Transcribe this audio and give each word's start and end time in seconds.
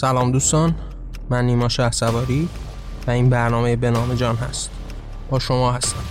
سلام 0.00 0.32
دوستان 0.32 0.74
من 1.30 1.46
نیما 1.46 1.68
شه 1.68 1.90
و 3.06 3.10
این 3.10 3.30
برنامه 3.30 3.76
به 3.76 3.90
نام 3.90 4.14
جان 4.14 4.36
هست. 4.36 4.70
با 5.30 5.38
شما 5.38 5.72
هستم. 5.72 6.04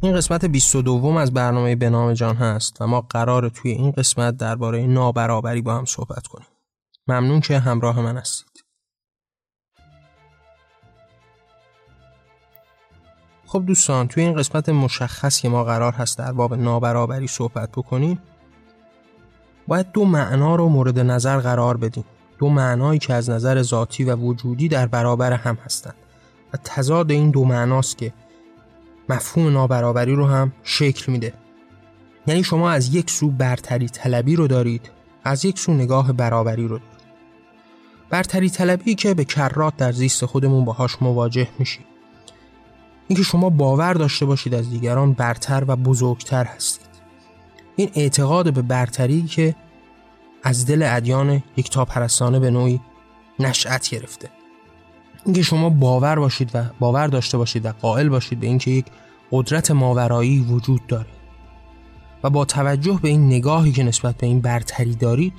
این 0.00 0.16
قسمت 0.16 0.44
22 0.44 1.06
از 1.06 1.32
برنامه 1.32 1.76
به 1.76 1.90
نام 1.90 2.12
جان 2.12 2.36
هست 2.36 2.82
و 2.82 2.86
ما 2.86 3.00
قرار 3.00 3.48
توی 3.48 3.70
این 3.70 3.90
قسمت 3.90 4.36
درباره 4.36 4.86
نابرابری 4.86 5.62
با 5.62 5.74
هم 5.74 5.84
صحبت 5.84 6.26
کنیم. 6.26 6.48
ممنون 7.08 7.40
که 7.40 7.58
همراه 7.58 8.00
من 8.00 8.16
هستید. 8.16 8.64
خب 13.46 13.66
دوستان 13.66 14.08
توی 14.08 14.22
این 14.22 14.34
قسمت 14.36 14.68
مشخص 14.68 15.40
که 15.40 15.48
ما 15.48 15.64
قرار 15.64 15.92
هست 15.92 16.18
در 16.18 16.32
باب 16.32 16.54
نابرابری 16.54 17.26
صحبت 17.26 17.70
بکنیم 17.72 18.22
باید 19.66 19.92
دو 19.92 20.04
معنا 20.04 20.56
رو 20.56 20.68
مورد 20.68 20.98
نظر 20.98 21.38
قرار 21.38 21.76
بدیم. 21.76 22.04
دو 22.38 22.48
معنایی 22.48 22.98
که 22.98 23.14
از 23.14 23.30
نظر 23.30 23.62
ذاتی 23.62 24.04
و 24.04 24.16
وجودی 24.16 24.68
در 24.68 24.86
برابر 24.86 25.32
هم 25.32 25.58
هستند. 25.64 25.94
و 26.52 26.56
تضاد 26.64 27.10
این 27.10 27.30
دو 27.30 27.44
معناست 27.44 27.98
که 27.98 28.12
مفهوم 29.08 29.52
نابرابری 29.52 30.14
رو 30.14 30.26
هم 30.26 30.52
شکل 30.62 31.12
میده. 31.12 31.32
یعنی 32.26 32.44
شما 32.44 32.70
از 32.70 32.94
یک 32.94 33.10
سو 33.10 33.30
برتری 33.30 33.88
طلبی 33.88 34.36
رو 34.36 34.46
دارید 34.46 34.90
از 35.24 35.44
یک 35.44 35.58
سو 35.58 35.72
نگاه 35.72 36.12
برابری 36.12 36.62
رو 36.62 36.78
دارید. 36.78 36.94
برتری 38.10 38.50
طلبی 38.50 38.94
که 38.94 39.14
به 39.14 39.24
کرات 39.24 39.76
در 39.76 39.92
زیست 39.92 40.24
خودمون 40.24 40.64
باهاش 40.64 40.96
مواجه 41.00 41.48
میشید 41.58 41.86
اینکه 43.08 43.22
شما 43.22 43.50
باور 43.50 43.94
داشته 43.94 44.26
باشید 44.26 44.54
از 44.54 44.70
دیگران 44.70 45.12
برتر 45.12 45.64
و 45.68 45.76
بزرگتر 45.76 46.44
هستید. 46.44 46.93
این 47.76 47.90
اعتقاد 47.94 48.54
به 48.54 48.62
برتری 48.62 49.22
که 49.22 49.54
از 50.42 50.66
دل 50.66 50.82
ادیان 50.90 51.42
یک 51.56 51.70
تا 51.70 51.84
پرستانه 51.84 52.38
به 52.38 52.50
نوعی 52.50 52.80
نشأت 53.38 53.88
گرفته. 53.88 54.30
اینکه 55.24 55.42
شما 55.42 55.70
باور 55.70 56.18
باشید 56.18 56.50
و 56.54 56.64
باور 56.80 57.06
داشته 57.06 57.38
باشید 57.38 57.66
و 57.66 57.72
قائل 57.72 58.08
باشید 58.08 58.40
به 58.40 58.46
اینکه 58.46 58.70
یک 58.70 58.86
قدرت 59.32 59.70
ماورایی 59.70 60.40
وجود 60.40 60.86
داره 60.86 61.06
و 62.22 62.30
با 62.30 62.44
توجه 62.44 62.98
به 63.02 63.08
این 63.08 63.26
نگاهی 63.26 63.72
که 63.72 63.82
نسبت 63.82 64.16
به 64.16 64.26
این 64.26 64.40
برتری 64.40 64.94
دارید 64.94 65.32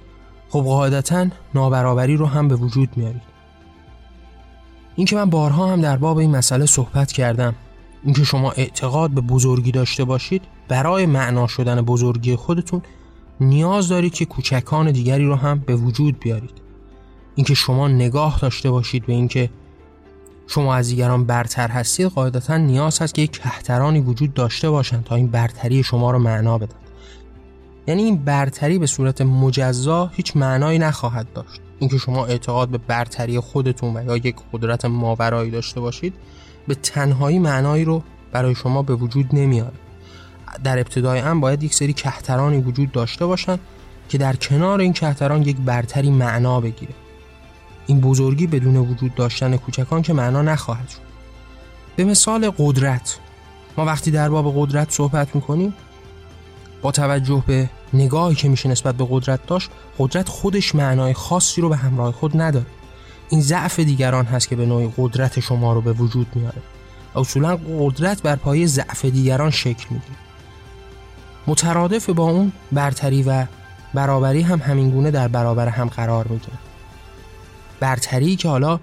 خب 0.50 0.62
قاعدتا 0.62 1.28
نابرابری 1.54 2.18
رو 2.18 2.26
هم 2.26 2.48
به 2.48 2.56
وجود 2.56 2.90
میارید. 2.98 3.22
اینکه 4.96 5.16
من 5.16 5.30
بارها 5.30 5.68
هم 5.68 5.82
در 5.82 5.98
باب 5.98 6.18
این 6.18 6.32
مسئله 6.32 6.66
صحبت 6.66 7.12
کردم 7.12 7.56
اینکه 8.04 8.24
شما 8.24 8.52
اعتقاد 8.52 9.12
به 9.12 9.22
بزرگی 9.22 9.72
داشته 9.72 10.04
باشید 10.04 10.42
برای 10.68 11.06
معنا 11.06 11.48
شدن 11.48 11.82
بزرگی 11.82 12.36
خودتون 12.36 12.82
نیاز 13.40 13.88
دارید 13.90 14.14
که 14.14 14.26
کوچکان 14.26 14.92
دیگری 14.92 15.26
رو 15.26 15.36
هم 15.36 15.60
به 15.60 15.76
وجود 15.76 16.20
بیارید. 16.20 16.62
اینکه 17.36 17.54
شما 17.54 17.88
نگاه 17.88 18.40
داشته 18.40 18.72
باشید 18.72 19.06
به 19.06 19.14
اینکه 19.14 19.50
شما 20.48 20.76
از 20.76 20.88
دیگران 20.88 21.24
برتر 21.24 21.68
هستید 21.68 22.08
قاعدتا 22.08 22.58
نیاز 22.58 23.02
هست 23.02 23.14
که 23.14 23.22
یک 23.22 23.32
کهترانی 23.32 24.00
وجود 24.00 24.34
داشته 24.34 24.70
باشند 24.70 25.04
تا 25.04 25.16
این 25.16 25.28
برتری 25.28 25.84
شما 25.84 26.12
رو 26.12 26.20
معنا 26.20 26.58
بدن. 26.58 26.76
یعنی 27.88 28.04
این 28.04 28.18
برتری 28.18 28.80
به 28.80 28.88
صورت 28.88 29.22
مجزا 29.22 30.12
هیچ 30.14 30.38
معنایی 30.38 30.80
نخواهد 30.80 31.34
داشت. 31.34 31.62
اینکه 31.80 31.98
شما 31.98 32.26
اعتقاد 32.26 32.70
به 32.70 32.78
برتری 32.78 33.40
خودتون 33.40 33.98
و 33.98 34.06
یا 34.06 34.18
یک 34.18 34.36
قدرت 34.54 34.86
ماورایی 34.86 35.52
داشته 35.52 35.80
باشید 35.80 36.14
به 36.68 36.76
تنهایی 36.76 37.40
معنایی 37.40 37.86
رو 37.86 38.04
برای 38.32 38.56
شما 38.56 38.82
به 38.82 38.96
وجود 38.96 39.26
نمیاره. 39.34 39.74
در 40.64 40.80
ابتدای 40.80 41.20
هم 41.20 41.40
باید 41.40 41.64
یک 41.64 41.74
سری 41.74 41.94
کهترانی 41.94 42.58
وجود 42.58 42.92
داشته 42.92 43.26
باشند 43.26 43.60
که 44.10 44.18
در 44.18 44.36
کنار 44.36 44.80
این 44.80 44.94
کهتران 44.94 45.42
یک 45.42 45.58
برتری 45.58 46.10
معنا 46.10 46.62
بگیره. 46.62 46.94
این 47.88 48.02
بزرگی 48.02 48.48
بدون 48.48 48.76
وجود 48.76 49.16
داشتن 49.16 49.58
کوچکان 49.58 50.02
که 50.02 50.14
معنا 50.14 50.42
نخواهد 50.42 50.90
شد. 50.90 51.00
به 51.96 52.04
مثال 52.04 52.52
قدرت. 52.58 53.18
ما 53.78 53.86
وقتی 53.86 54.12
در 54.12 54.30
باب 54.30 54.54
قدرت 54.58 54.92
صحبت 54.92 55.36
می‌کنیم 55.36 55.74
با 56.82 56.92
توجه 56.92 57.44
به 57.48 57.70
نگاهی 57.94 58.36
که 58.36 58.50
میشه 58.50 58.70
نسبت 58.70 58.96
به 58.96 59.08
قدرت 59.10 59.46
داشت 59.48 59.70
قدرت 59.98 60.30
خودش 60.30 60.76
معنای 60.76 61.14
خاصی 61.14 61.62
رو 61.62 61.70
به 61.70 61.76
همراه 61.76 62.12
خود 62.12 62.42
نداره. 62.42 62.66
این 63.30 63.42
ضعف 63.42 63.80
دیگران 63.80 64.26
هست 64.26 64.48
که 64.48 64.56
به 64.56 64.66
نوعی 64.66 64.94
قدرت 64.98 65.40
شما 65.40 65.74
رو 65.74 65.82
به 65.82 65.94
وجود 65.94 66.28
میاره. 66.36 66.62
اصولا 67.16 67.60
قدرت 67.80 68.22
بر 68.22 68.36
پایه 68.36 68.68
ضعف 68.68 69.06
دیگران 69.06 69.52
شکل 69.52 69.86
می‌گیره. 69.90 70.25
مترادف 71.48 72.10
با 72.10 72.24
اون 72.32 72.52
برتری 72.72 73.24
و 73.24 73.46
برابری 73.94 74.42
هم 74.42 74.60
همینگونه 74.60 75.12
در 75.12 75.28
برابر 75.28 75.68
هم 75.68 75.88
قرار 75.88 76.28
می‌گیره 76.28 76.58
برتری 77.80 78.36
که 78.36 78.50
حالا 78.50 78.80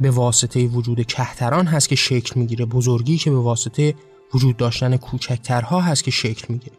به 0.00 0.10
واسطه 0.10 0.66
وجود 0.66 1.06
کهتران 1.06 1.66
هست 1.66 1.88
که 1.88 1.96
شکل 1.96 2.40
می‌گیره 2.40 2.64
بزرگی 2.64 3.18
که 3.18 3.30
به 3.30 3.38
واسطه 3.38 3.94
وجود 4.34 4.56
داشتن 4.56 4.96
کوچکترها 4.96 5.80
هست 5.80 6.04
که 6.04 6.10
شکل 6.10 6.46
می‌گیره. 6.48 6.76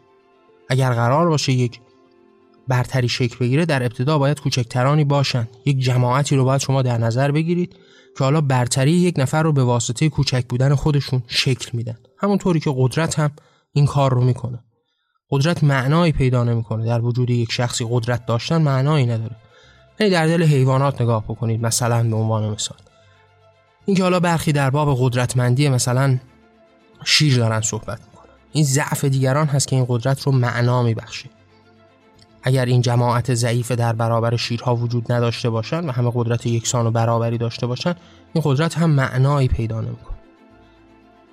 اگر 0.68 0.92
قرار 0.92 1.28
باشه 1.28 1.52
یک 1.52 1.80
برتری 2.68 3.08
شکل 3.08 3.36
بگیره 3.38 3.64
در 3.64 3.82
ابتدا 3.82 4.18
باید 4.18 4.40
کوچکترانی 4.40 5.04
باشن. 5.04 5.48
یک 5.64 5.78
جماعتی 5.78 6.36
رو 6.36 6.44
باید 6.44 6.60
شما 6.60 6.82
در 6.82 6.98
نظر 6.98 7.30
بگیرید 7.30 7.76
که 8.18 8.24
حالا 8.24 8.40
برتری 8.40 8.92
یک 8.92 9.14
نفر 9.18 9.42
رو 9.42 9.52
به 9.52 9.64
واسطه 9.64 10.08
کوچک 10.08 10.46
بودن 10.48 10.74
خودشون 10.74 11.22
شکل 11.26 11.70
میدن. 11.72 11.96
همونطوری 12.18 12.60
که 12.60 12.74
قدرت 12.76 13.18
هم 13.18 13.30
این 13.72 13.86
کار 13.86 14.14
رو 14.14 14.24
می‌کنه. 14.24 14.64
قدرت 15.30 15.64
معنایی 15.64 16.12
پیدا 16.12 16.44
نمی‌کنه. 16.44 16.86
در 16.86 17.00
وجود 17.00 17.30
یک 17.30 17.52
شخصی 17.52 17.86
قدرت 17.90 18.26
داشتن 18.26 18.62
معنایی 18.62 19.06
نداره. 19.06 19.36
یعنی 20.00 20.12
در 20.12 20.26
دل 20.26 20.42
حیوانات 20.42 21.02
نگاه 21.02 21.24
بکنید 21.24 21.62
مثلا 21.66 22.10
به 22.10 22.16
عنوان 22.16 22.48
مثال. 22.48 22.78
اینکه 23.86 24.02
حالا 24.02 24.20
برخی 24.20 24.52
در 24.52 24.70
باب 24.70 24.96
قدرتمندی 25.00 25.68
مثلا 25.68 26.18
شیر 27.04 27.36
دارن 27.36 27.60
صحبت 27.60 28.00
می‌کنن. 28.00 28.32
این 28.52 28.64
ضعف 28.64 29.04
دیگران 29.04 29.46
هست 29.46 29.68
که 29.68 29.76
این 29.76 29.86
قدرت 29.88 30.22
رو 30.22 30.32
معنا 30.32 30.82
میبخشه. 30.82 31.28
اگر 32.42 32.64
این 32.64 32.82
جماعت 32.82 33.34
ضعیف 33.34 33.70
در 33.70 33.92
برابر 33.92 34.36
شیرها 34.36 34.76
وجود 34.76 35.12
نداشته 35.12 35.50
باشند 35.50 35.88
و 35.88 35.92
همه 35.92 36.12
قدرت 36.14 36.46
یکسان 36.46 36.86
و 36.86 36.90
برابری 36.90 37.38
داشته 37.38 37.66
باشند 37.66 37.96
این 38.32 38.44
قدرت 38.46 38.78
هم 38.78 38.90
معنایی 38.90 39.48
پیدا 39.48 39.80
نمی‌کنه. 39.80 40.16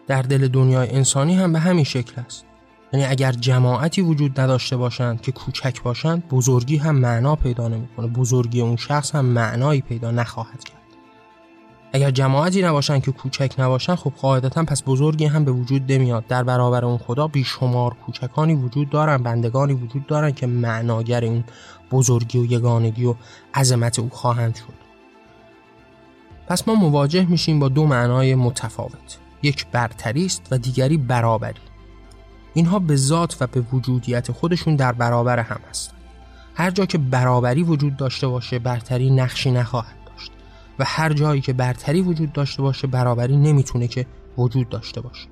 در 0.08 0.22
دل 0.22 0.48
دنیای 0.48 0.90
انسانی 0.90 1.36
هم 1.36 1.53
به 1.53 1.59
همین 1.59 1.84
شکل 1.84 2.22
است. 2.26 2.46
یعنی 2.94 3.06
اگر 3.06 3.31
جماعتی 3.31 4.02
وجود 4.02 4.40
نداشته 4.40 4.78
باشند 4.78 5.22
که 5.22 5.31
کوچک 5.31 5.81
باشند 5.81 6.28
بزرگی 6.30 6.78
هم 6.78 6.96
معنا 6.96 7.36
پیدا 7.36 7.68
نمی‌کنه. 7.68 8.08
بزرگی 8.08 8.62
اون 8.62 8.76
شخص 8.76 9.16
هم 9.16 9.26
معنایی 9.26 9.81
پیدا 9.81 10.12
نخواهد 10.12 10.64
کرد. 10.64 10.78
اگر 11.94 12.12
جماعتی 12.12 12.62
نباشن 12.62 13.00
که 13.00 13.12
کوچک 13.12 13.53
نباشن 13.58 13.96
خب 13.96 14.14
قاعدتا 14.22 14.64
پس 14.64 14.84
بزرگی 14.86 15.26
هم 15.26 15.46
به 15.46 15.52
وجود 15.52 15.92
نمیاد. 15.92 16.28
در 16.28 16.44
برابر 16.44 16.86
اون 16.86 16.98
خدا 16.98 17.28
بیشمار 17.28 17.94
کوچکانی 17.94 18.56
وجود 18.56 18.90
دارن 18.90 19.18
بندگانی 19.18 19.74
وجود 19.74 20.08
دارن 20.08 20.32
که 20.32 20.48
معناگر 20.48 21.22
این 21.22 21.44
بزرگی 21.92 22.40
و 22.40 22.46
یگانگی 22.46 23.06
و 23.06 23.16
عظمت 23.53 24.00
او 24.00 24.09
خواهند 24.09 24.56
شد. 24.56 24.84
پس 26.48 26.68
ما 26.68 26.76
مواجه 26.76 27.26
میشیم 27.26 27.59
با 27.59 27.70
دو 27.70 27.86
معنای 27.86 28.36
متفاوت. 28.36 29.18
یک 29.44 29.68
برتری 29.72 30.26
است 30.26 30.48
و 30.52 30.58
دیگری 30.58 30.98
برابری. 30.98 31.72
اینها 32.53 32.80
به 32.80 32.96
ذات 32.96 33.38
و 33.40 33.47
به 33.47 33.62
وجودیت 33.62 34.31
خودشون 34.31 34.75
در 34.75 34.91
برابر 34.91 35.40
هم 35.40 35.59
هستند 35.69 36.00
هر 36.56 36.72
جا 36.72 36.86
که 36.86 36.97
برابری 36.97 37.64
وجود 37.64 37.97
داشته 37.97 38.28
باشه 38.28 38.59
برتری 38.59 39.09
نقشی 39.09 39.52
نخواهد 39.52 40.03
و 40.79 40.84
هر 40.88 41.14
جایی 41.14 41.41
که 41.41 41.53
برتری 41.53 42.02
وجود 42.02 42.34
داشته 42.34 42.61
باشه 42.61 42.88
برابری 42.88 43.38
نمی‌تونه 43.38 43.88
که 43.88 44.05
وجود 44.38 44.70
داشته 44.70 45.02
باشه. 45.02 45.28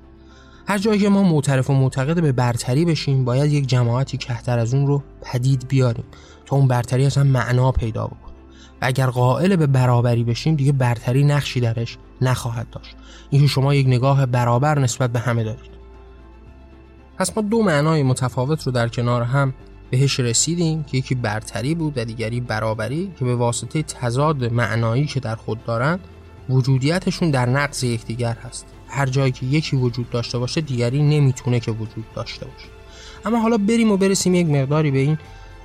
هر 0.68 0.77
جایی 0.77 1.00
که 1.00 1.09
ما 1.09 1.23
معترف 1.23 1.69
و 1.69 1.73
معتقد 1.73 2.21
به 2.21 2.31
برتری 2.31 2.85
بشیم 2.85 3.25
باید 3.25 3.51
یک 3.51 3.68
جماعتی 3.68 4.18
کهتر 4.18 4.59
از 4.59 4.73
اون 4.73 4.88
رو 4.88 5.03
پدید 5.21 5.68
بیاریم 5.68 6.06
تا 6.45 6.56
اون 6.56 6.68
برتری 6.68 7.06
اصلا 7.06 7.23
معنا 7.23 7.71
پیدا 7.71 8.07
بکنه. 8.07 8.33
و 8.81 8.85
اگر 8.85 9.07
قائل 9.07 9.56
به 9.56 9.68
برابری 9.68 10.23
بشیم 10.23 10.56
دیگه 10.56 10.71
برتری 10.71 11.23
نقشی 11.23 11.59
درش 11.59 11.97
نخواهد 12.21 12.69
داشت. 12.69 12.95
اینکه 13.29 13.47
شما 13.47 13.73
یک 13.73 13.88
نگاه 13.88 14.25
برابر 14.25 14.79
نسبت 14.79 15.09
به 15.09 15.19
همه 15.19 15.44
دارید. 15.44 15.70
پس 17.21 17.38
ما 17.38 17.44
دو 17.44 17.62
معنای 17.62 18.03
متفاوت 18.03 18.63
رو 18.63 18.71
در 18.71 18.88
کنار 18.88 19.21
هم 19.21 19.53
بهش 19.89 20.19
رسیدیم 20.19 20.83
که 20.83 20.97
یکی 20.97 21.15
برتری 21.15 21.75
بود 21.75 21.97
و 21.97 22.06
دیگری 22.06 22.39
برابری 22.39 23.12
که 23.19 23.25
به 23.25 23.35
واسطه 23.35 23.83
تضاد 23.83 24.53
معنایی 24.53 25.06
که 25.06 25.19
در 25.19 25.35
خود 25.35 25.63
دارند 25.63 26.00
وجودیتشون 26.50 27.31
در 27.31 27.50
نقض 27.50 27.83
یکدیگر 27.83 28.33
هست. 28.33 28.65
هر 28.88 29.06
جایی 29.06 29.31
که 29.31 29.45
یکی 29.45 29.75
وجود 29.75 30.09
داشته 30.09 30.38
باشه 30.38 30.62
دیگری 30.62 31.01
نمی‌تونه 31.01 31.59
که 31.59 31.71
وجود 31.71 32.06
داشته 32.15 32.45
باشه. 32.45 32.68
اما 33.25 33.39
حالا 33.39 33.57
بریم 33.57 33.91
و 33.91 33.97
برسیم 33.97 34.35
یک 34.35 34.47
مقداری 34.47 34.91
به 34.91 35.00
این 35.00 35.18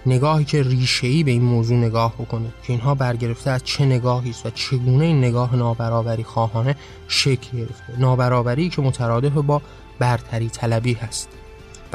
نگاهی 0.06 0.44
که 0.44 0.62
ریشه‌ای 0.62 1.25
به 1.25 1.31
این 1.31 1.43
موضوع 1.43 1.76
نگاه 1.76 2.14
بکنه 2.14 2.49
که 2.62 2.73
اینها 2.73 2.94
برگرفته 2.94 3.50
از 3.50 3.64
چه 3.64 3.85
نگاهی 3.85 4.31
است 4.31 4.47
و 4.47 4.50
چگونه 4.50 5.05
این 5.05 5.19
نگاه 5.19 5.56
نابرابری 5.56 6.25
خواهانه 6.25 6.76
شکل 7.08 7.58
گرفته. 7.58 7.99
نابرابری 7.99 8.69
که 8.69 8.82
مترادف 8.82 9.32
با 9.32 9.62
برتری 9.99 10.49
طلبی 10.49 10.93
هست. 10.93 11.29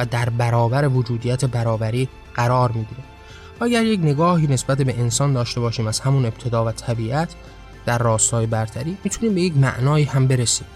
و 0.01 0.05
در 0.05 0.29
برابر 0.29 0.87
وجودیت 0.87 1.45
برابری 1.45 2.09
قرار 2.35 2.71
می‌گیره. 2.71 3.03
اگر 3.61 3.85
یک 3.85 3.99
نگاهی 3.99 4.47
نسبت 4.47 4.81
به 4.81 4.99
انسان 4.99 5.33
داشته 5.33 5.61
باشیم 5.61 5.87
از 5.87 5.99
همون 5.99 6.25
ابتدا 6.25 6.65
و 6.65 6.71
طبیعت 6.71 7.35
در 7.85 7.97
راستای 7.97 8.45
برتری 8.45 8.97
می‌تونیم 9.03 9.35
به 9.35 9.41
یک 9.41 9.57
معنایی 9.57 10.05
هم 10.05 10.27
برسیم. 10.27 10.67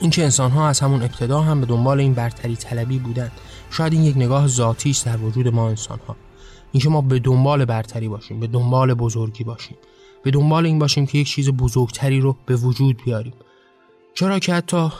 اینکه 0.00 0.22
انسان 0.22 0.50
ها 0.50 0.68
از 0.68 0.80
همون 0.80 1.02
ابتدا 1.02 1.40
هم 1.40 1.60
به 1.60 1.66
دنبال 1.66 2.00
این 2.00 2.14
برتری 2.14 2.56
طلبی 2.56 2.98
بودن 2.98 3.30
شاید 3.70 3.92
این 3.92 4.02
یک 4.02 4.16
نگاه 4.16 4.46
ذاتی 4.46 4.90
است 4.90 5.06
در 5.06 5.16
وجود 5.16 5.48
ما 5.48 5.68
انسان 5.68 5.98
ها 6.08 6.16
اینکه 6.72 6.88
ما 6.88 7.00
به 7.00 7.18
دنبال 7.18 7.64
برتری 7.64 8.08
باشیم 8.08 8.40
به 8.40 8.46
دنبال 8.46 8.94
بزرگی 8.94 9.44
باشیم. 9.44 9.76
به 10.22 10.30
دنبال 10.30 10.66
این 10.66 10.78
باشیم 10.78 11.06
که 11.06 11.18
یک 11.18 11.28
چیز 11.28 11.50
بزرگتری 11.50 12.20
رو 12.20 12.36
به 12.46 12.56
وجود 12.56 13.02
بیاریم. 13.04 13.32
چرا 14.14 14.38
که 14.38 14.54
حتی 14.54 14.90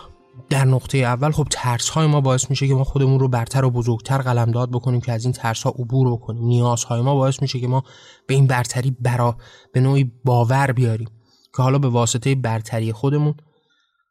در 0.51 0.65
نقطه 0.65 0.99
اول 0.99 1.31
خب 1.31 1.47
ترس 1.51 1.89
های 1.89 2.07
ما 2.07 2.21
باعث 2.21 2.51
میشه 2.51 2.69
که 2.69 2.75
ما 2.75 2.85
خودمون 2.85 3.21
رو 3.21 3.29
برتر 3.29 3.65
و 3.65 3.71
بزرگتر 3.71 4.19
قلمداد 4.19 4.71
بکنیم 4.71 5.01
که 5.01 5.13
از 5.13 5.25
این 5.25 5.33
ترس 5.33 5.63
ها 5.63 5.71
عبور 5.71 6.13
بکنیم. 6.13 6.45
نیازهای 6.45 7.01
ما 7.01 7.15
باعث 7.15 7.43
میشه 7.43 7.61
که 7.61 7.67
ما 7.69 7.85
به 8.27 8.35
این 8.35 8.47
برتری 8.47 8.97
برا 9.01 9.37
به 9.73 9.81
نوعی 9.81 10.13
باور 10.25 10.73
بیاریم 10.73 11.09
که 11.57 11.63
حالا 11.63 11.79
به 11.79 11.89
واسطه 11.89 12.35
برتری 12.35 12.93
خودمون 12.93 13.35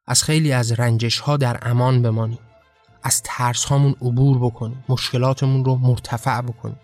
از 0.07 0.23
خیلی 0.23 0.51
از 0.51 0.71
رنجش 0.71 1.19
ها 1.19 1.37
در 1.37 1.59
امان 1.61 2.01
بمانیم. 2.01 2.39
از 3.03 3.21
ترس 3.23 3.65
هامون 3.65 3.95
عبور 4.01 4.39
بکنیم. 4.39 4.83
مشکلاتمون 4.89 5.65
رو 5.65 5.75
مرتفع 5.75 6.41
بکنیم. 6.41 6.79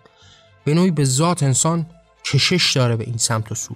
به 0.65 0.73
نوعی 0.73 0.91
به 0.91 1.03
ذات 1.03 1.43
انسان 1.43 1.85
کشش 2.25 2.77
داره 2.77 2.95
به 2.95 3.03
این 3.03 3.17
سمت 3.17 3.51
و 3.51 3.55
سو. 3.55 3.75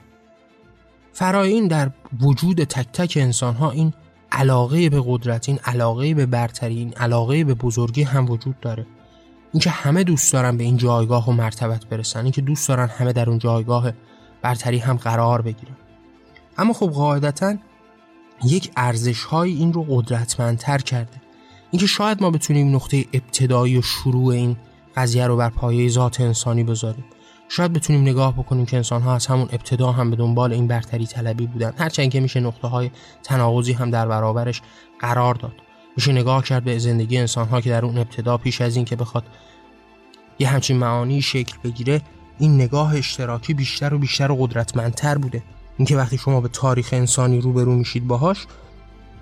فرای 1.13 1.51
این 1.53 1.67
در 1.67 1.91
وجود 2.21 2.63
تک 2.63 2.87
تک 2.93 3.17
انسان 3.21 3.55
ها 3.55 3.71
این 3.71 3.93
علاقه 4.31 4.89
به 4.89 5.03
قدرت 5.05 5.49
این 5.49 5.59
علاقه 5.65 6.13
به 6.13 6.25
برتری 6.25 6.77
این 6.77 6.93
علاقه 6.93 7.43
به 7.43 7.53
بزرگی 7.53 8.03
هم 8.03 8.29
وجود 8.29 8.59
داره. 8.59 8.85
اینکه 9.53 9.69
همه 9.69 10.03
دوست 10.03 10.33
دارن 10.33 10.57
به 10.57 10.63
این 10.63 10.77
جایگاه 10.77 11.29
و 11.29 11.31
مرتبت 11.31 11.85
برسن 11.85 12.23
اینکه 12.23 12.41
دوست 12.41 12.67
دارن 12.67 12.87
همه 12.87 13.13
در 13.13 13.29
اون 13.29 13.39
جایگاه 13.39 13.91
برتری 14.41 14.77
هم 14.77 14.97
قرار 14.97 15.41
بگیرن. 15.41 15.75
اما 16.57 16.73
خب 16.73 16.87
قاعدتا 16.87 17.55
یک 18.43 18.71
ارزش 18.77 19.23
های 19.23 19.51
این 19.51 19.73
رو 19.73 19.85
قدرتمندتر 19.89 20.77
کرده. 20.77 21.21
اینکه 21.71 21.87
شاید 21.87 22.21
ما 22.21 22.31
بتونیم 22.31 22.75
نقطه 22.75 23.05
ابتدایی 23.13 23.77
و 23.77 23.81
شروع 23.81 24.27
این 24.27 24.57
قضیه 24.95 25.27
رو 25.27 25.37
بر 25.37 25.49
پایه 25.49 25.89
ذات 25.89 26.21
انسانی 26.21 26.63
بذاریم. 26.63 27.05
شاید 27.53 27.73
بتونیم 27.73 28.01
نگاه 28.01 28.33
بکنیم 28.33 28.65
که 28.65 28.77
انسان 28.77 29.01
ها 29.01 29.15
از 29.15 29.27
همون 29.27 29.49
ابتدا 29.51 29.91
هم 29.91 30.09
به 30.09 30.15
دنبال 30.15 30.53
این 30.53 30.67
برتری 30.67 31.05
طلبی 31.05 31.47
بودن. 31.47 31.73
هرچند 31.77 32.09
که 32.09 32.19
میشه 32.19 32.39
نقطه 32.39 32.67
های 32.67 32.91
تناقضی 33.23 33.73
هم 33.73 33.91
در 33.91 34.07
برابرش 34.07 34.61
قرار 34.99 35.35
داد. 35.35 35.53
میشه 35.95 36.11
نگاه 36.11 36.43
کرد 36.43 36.63
به 36.63 36.77
زندگی 36.77 37.17
انسان 37.17 37.47
ها 37.47 37.61
که 37.61 37.69
در 37.69 37.85
اون 37.85 37.97
ابتدا 37.97 38.37
پیش 38.37 38.61
از 38.61 38.75
این 38.75 38.85
که 38.85 38.95
بخواد 38.95 39.23
یه 40.39 40.47
همچین 40.47 40.77
معانی 40.77 41.21
شکل 41.21 41.57
بگیره 41.63 42.01
این 42.39 42.55
نگاه 42.55 42.95
اشتراکی 42.95 43.53
بیشتر 43.53 43.93
و 43.93 43.97
بیشتر 43.97 44.31
و 44.31 44.35
قدرتمندتر 44.35 45.17
بوده. 45.17 45.43
اینکه 45.77 45.97
وقتی 45.97 46.17
شما 46.17 46.41
به 46.41 46.47
تاریخ 46.47 46.89
انسانی 46.91 47.41
روبرو 47.41 47.75
میشید 47.75 48.07
باهاش 48.07 48.47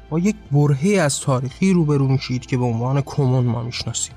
با 0.10 0.20
یک 0.20 0.36
برهه 0.52 0.90
از 1.02 1.20
تاریخی 1.20 1.74
روبرو 1.74 2.08
میشید 2.08 2.46
که 2.46 2.58
به 2.58 2.66
عنوان 2.66 3.02
کمون 3.02 3.46
ما 3.46 3.64
می‌شناسیم. 3.64 4.16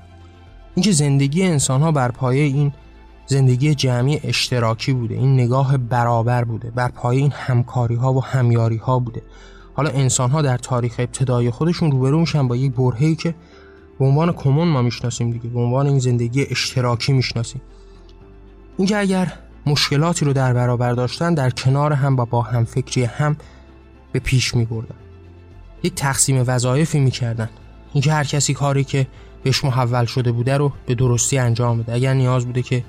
اینکه 0.75 0.91
زندگی 0.91 1.43
انسان 1.43 1.81
ها 1.81 1.91
بر 1.91 2.11
پایه 2.11 2.43
این 2.43 2.73
زندگی 3.25 3.75
جمعی 3.75 4.19
اشتراکی 4.23 4.93
بوده 4.93 5.15
این 5.15 5.33
نگاه 5.33 5.77
برابر 5.77 6.43
بوده 6.43 6.71
بر 6.71 6.87
پایه 6.87 7.21
این 7.21 7.31
همکاری 7.31 7.95
ها 7.95 8.13
و 8.13 8.23
همیاری 8.23 8.77
ها 8.77 8.99
بوده. 8.99 9.21
حالا 9.73 9.89
انسان 9.89 10.29
ها 10.29 10.41
در 10.41 10.57
تاریخ 10.57 10.95
ابتدای 10.99 11.51
خودشون 11.51 11.91
روبرو 11.91 12.19
میشن 12.19 12.47
با 12.47 12.55
یک 12.55 12.71
برهه‌ای 12.71 13.15
که 13.15 13.35
به 13.99 14.05
عنوان 14.05 14.33
کمون 14.33 14.67
ما 14.67 14.81
می‌شناسیم 14.81 15.31
دیگه 15.31 15.49
به 15.49 15.59
عنوان 15.59 15.87
این 15.87 15.99
زندگی 15.99 16.45
اشتراکی 16.49 17.13
می‌شناسیم. 17.13 17.61
اینکه 18.77 18.97
اگر 18.97 19.33
مشکلاتی 19.65 20.25
رو 20.25 20.33
در 20.33 20.53
برابر 20.53 20.93
داشتن 20.93 21.33
در 21.33 21.49
کنار 21.49 21.93
هم 21.93 22.17
و 22.17 22.25
با 22.25 22.41
هم 22.41 22.65
فکری 22.65 23.03
هم 23.03 23.37
به 24.11 24.19
پیش 24.19 24.55
می 24.55 24.65
بردن. 24.65 24.95
یک 25.83 25.95
تقسیم 25.95 26.43
وظایفی 26.47 26.99
می‌کردن. 26.99 27.49
اینکه 27.93 28.11
هر 28.13 28.23
کسی 28.23 28.53
کاری 28.53 28.83
که 28.83 29.07
بهش 29.43 29.65
محول 29.65 30.05
شده 30.05 30.31
بوده 30.31 30.57
رو 30.57 30.71
به 30.85 30.95
درستی 30.95 31.37
انجام 31.37 31.77
بده. 31.77 31.93
اگر 31.93 32.13
نیاز 32.13 32.45
بوده 32.45 32.61
که 32.61 32.83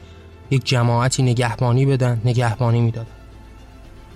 یک 0.50 0.64
جماعتی 0.64 1.22
نگهبانی 1.22 1.86
بدن 1.86 2.20
نگهبانی 2.24 2.80
می‌دادن. 2.80 3.08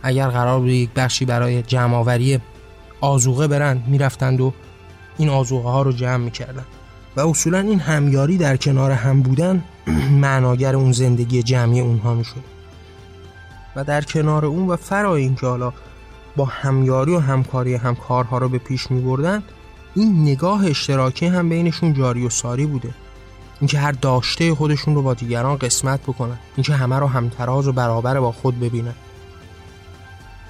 اگر 0.03 0.29
قرار 0.29 0.61
بوده 0.61 0.73
یک 0.73 0.91
بخشی 0.91 1.25
برای 1.25 1.63
جمعآوری 1.63 2.39
آزوقه 3.01 3.47
برن 3.47 3.83
می‌رفتند 3.87 4.41
و 4.41 4.53
این 5.19 5.29
آزوقه 5.29 5.69
ها 5.69 5.83
رو 5.83 5.93
جمع 5.93 6.25
می‌کردن. 6.25 6.65
و 7.17 7.21
اصولا 7.21 7.59
این 7.59 7.81
همیاری 7.81 8.39
در 8.39 8.57
کنار 8.57 8.91
هم 8.91 9.23
بودن 9.23 9.65
معناگر 10.23 10.77
اون 10.77 10.93
زندگی 10.93 11.43
جمعی 11.43 11.81
اونها 11.81 12.15
می‌شد. 12.15 12.45
و 13.77 13.85
در 13.85 14.03
کنار 14.03 14.45
اون 14.45 14.69
و 14.69 14.77
فرای 14.77 15.23
اینکه 15.23 15.47
حالا 15.47 15.73
با 16.37 16.45
همیاری 16.45 17.15
و 17.15 17.19
همکاری 17.19 17.75
هم 17.75 17.95
کارها 17.95 18.39
رو 18.39 18.49
به 18.49 18.59
پیش 18.59 18.91
می 18.91 19.01
بردن 19.01 19.43
این 19.95 20.23
نگاه 20.23 20.67
اشتراکی 20.67 21.27
هم 21.27 21.49
بینشون 21.49 21.95
جاری 21.95 22.27
و 22.27 22.31
ساری 22.31 22.67
بوده. 22.67 22.89
اینکه 23.61 23.79
هر 23.79 23.93
داشته 23.93 24.55
خودشون 24.55 24.95
رو 24.95 25.03
با 25.03 25.15
دیگران 25.15 25.57
قسمت 25.57 26.03
بکنن. 26.03 26.39
اینکه 26.57 26.75
همه 26.75 26.97
رو 26.97 27.07
همتراز 27.07 27.69
و 27.69 27.73
برابر 27.73 28.21
با 28.21 28.33
خود 28.33 28.61
ببینن. 28.61 28.95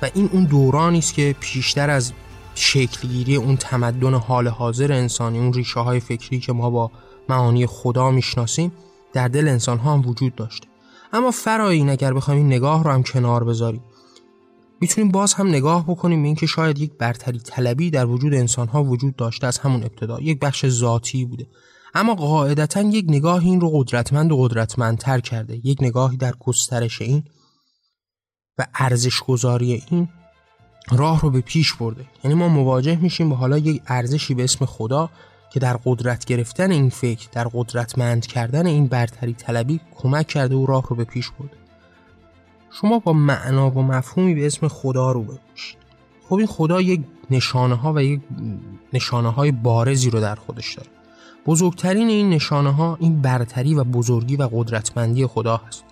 و 0.02 0.10
این 0.14 0.31
اون 0.32 0.44
دورانی 0.44 0.99
است 0.99 1.14
که 1.14 1.34
پیشتر 1.40 1.90
از 1.90 2.12
شکلگیری 2.55 3.37
اون 3.37 3.56
تمدن 3.56 4.14
حال 4.14 4.49
حاضر 4.49 4.93
انسانی 4.93 5.38
اون 5.38 5.52
ریشه 5.52 5.81
های 5.81 6.00
فکری 6.00 6.40
که 6.40 6.52
ما 6.52 6.70
با 6.70 6.90
معانی 7.28 7.66
خدا 7.66 8.10
می‌شناسیم 8.10 8.72
در 9.12 9.28
دل 9.28 9.49
انسان 9.49 9.78
ها 9.78 9.93
هم 9.93 10.08
وجود 10.08 10.34
داشته. 10.34 10.69
اما 11.12 11.31
فرای 11.31 11.76
این 11.76 11.90
اگر 11.90 12.14
بخوایم 12.14 12.40
این 12.40 12.46
نگاه 12.46 12.84
رو 12.84 12.90
هم 12.90 13.02
کنار 13.02 13.44
بذاریم 13.44 13.82
می‌تونیم 14.81 15.11
باز 15.11 15.34
هم 15.34 15.49
نگاه 15.49 15.84
بکنیم 15.87 16.22
اینکه 16.22 16.46
شاید 16.46 16.78
یک 16.78 16.93
برتری 16.99 17.38
طلبی 17.38 17.90
در 17.90 18.06
وجود 18.06 18.34
انسان 18.34 18.69
ها 18.69 18.84
وجود 18.84 19.16
داشته 19.16 19.46
از 19.46 19.58
همون 19.58 19.82
ابتدا. 19.82 20.20
یک 20.20 20.38
بخش 20.38 20.69
ذاتی 20.69 21.25
بوده. 21.25 21.46
اما 21.94 22.14
قاعدتا 22.14 22.81
یک 22.81 23.06
نگاه 23.08 23.44
این 23.44 23.61
رو 23.61 23.70
قدرتمند 23.70 24.32
و 24.32 24.37
قدرتمندتر 24.37 25.20
کرده 25.20 25.67
یک 25.67 25.79
نگاهی 25.82 26.17
در 26.17 26.35
گسترش 26.40 27.02
این 27.02 27.25
و 28.58 28.67
ارزش 28.75 29.20
گذاری 29.20 29.82
این 29.90 30.09
راه 30.90 31.21
رو 31.21 31.30
به 31.30 31.40
پیش 31.40 31.75
برده. 31.75 32.04
یعنی 32.25 32.35
ما 32.35 32.49
مواجه 32.49 32.97
میشیم 32.97 33.28
با 33.28 33.37
حالا 33.37 33.59
یک 33.59 33.83
ارزشی 33.87 34.35
به 34.35 34.45
اسم 34.45 34.64
خدا 34.64 35.11
که 35.52 35.61
در 35.61 35.76
قدرت 35.85 36.25
گرفتن 36.25 36.71
این 36.71 36.90
فکر 36.90 37.28
در 37.33 37.49
قدرتمند 37.52 38.26
کردن 38.26 38.66
این 38.66 38.87
برتری 38.87 39.33
طلبی 39.33 39.80
کمک 39.97 40.26
کرده 40.26 40.54
و 40.54 40.66
راه 40.66 40.87
رو 40.88 40.97
به 40.97 41.04
پیش 41.04 41.30
برده. 41.30 41.57
شما 42.71 42.99
با 42.99 43.12
معنا 43.12 43.71
و 43.71 43.83
مفهومی 43.83 44.35
به 44.35 44.47
اسم 44.47 44.68
خدا 44.68 45.12
رو 45.12 45.23
باشید 45.23 45.78
خب 46.28 46.35
این 46.35 46.47
خدا 46.47 46.80
یک 46.80 47.00
نشانه 47.30 47.75
ها 47.75 47.92
و 47.92 48.02
یک 48.02 48.21
نشانه 48.92 49.28
های 49.28 49.52
بارزی 49.52 50.11
رو 50.11 50.21
در 50.21 50.35
خودش 50.35 50.75
داره. 50.75 50.98
بزرگترین 51.49 52.09
این 52.09 52.31
نشانه 52.31 52.71
ها 52.71 52.97
این 53.00 53.23
برتری 53.23 53.75
و 53.75 53.85
بزرگی 53.85 54.37
و 54.37 54.49
قدرتمندی 54.52 55.26
خدا 55.26 55.61
هست 55.69 55.85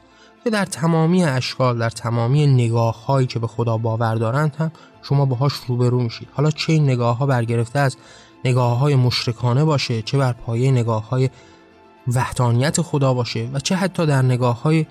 که 0.45 0.51
در 0.51 0.65
تمامی 0.65 1.25
اشکال 1.25 1.79
در 1.79 1.91
تمامی 1.91 2.47
نگاه 2.47 3.05
هایی 3.05 3.27
که 3.27 3.39
به 3.39 3.47
خدا 3.47 3.77
باور 3.77 4.15
دارند 4.15 4.57
هم 4.59 4.73
شما 5.03 5.25
باهاش 5.25 5.53
روبرو 5.53 6.03
میشید. 6.03 6.29
حالا 6.33 6.51
چه 6.51 6.73
این 6.73 6.85
نگاه 6.85 7.19
ها 7.19 7.27
برگرفته 7.27 7.79
از 7.79 7.97
نگاه 8.45 8.79
های 8.79 8.95
مشرکانه 8.95 9.65
باشه 9.65 10.03
چه 10.03 10.19
بر 10.19 10.33
پایه 10.33 10.71
نگاه 10.71 11.09
های 11.09 11.31
وحدانیت 12.15 12.83
خدا 12.83 13.15
باشه 13.15 13.49
و 13.53 13.61
چه 13.61 13.77
حتی 13.77 14.07
در 14.07 14.23
نگاه 14.23 14.63
های 14.63 14.87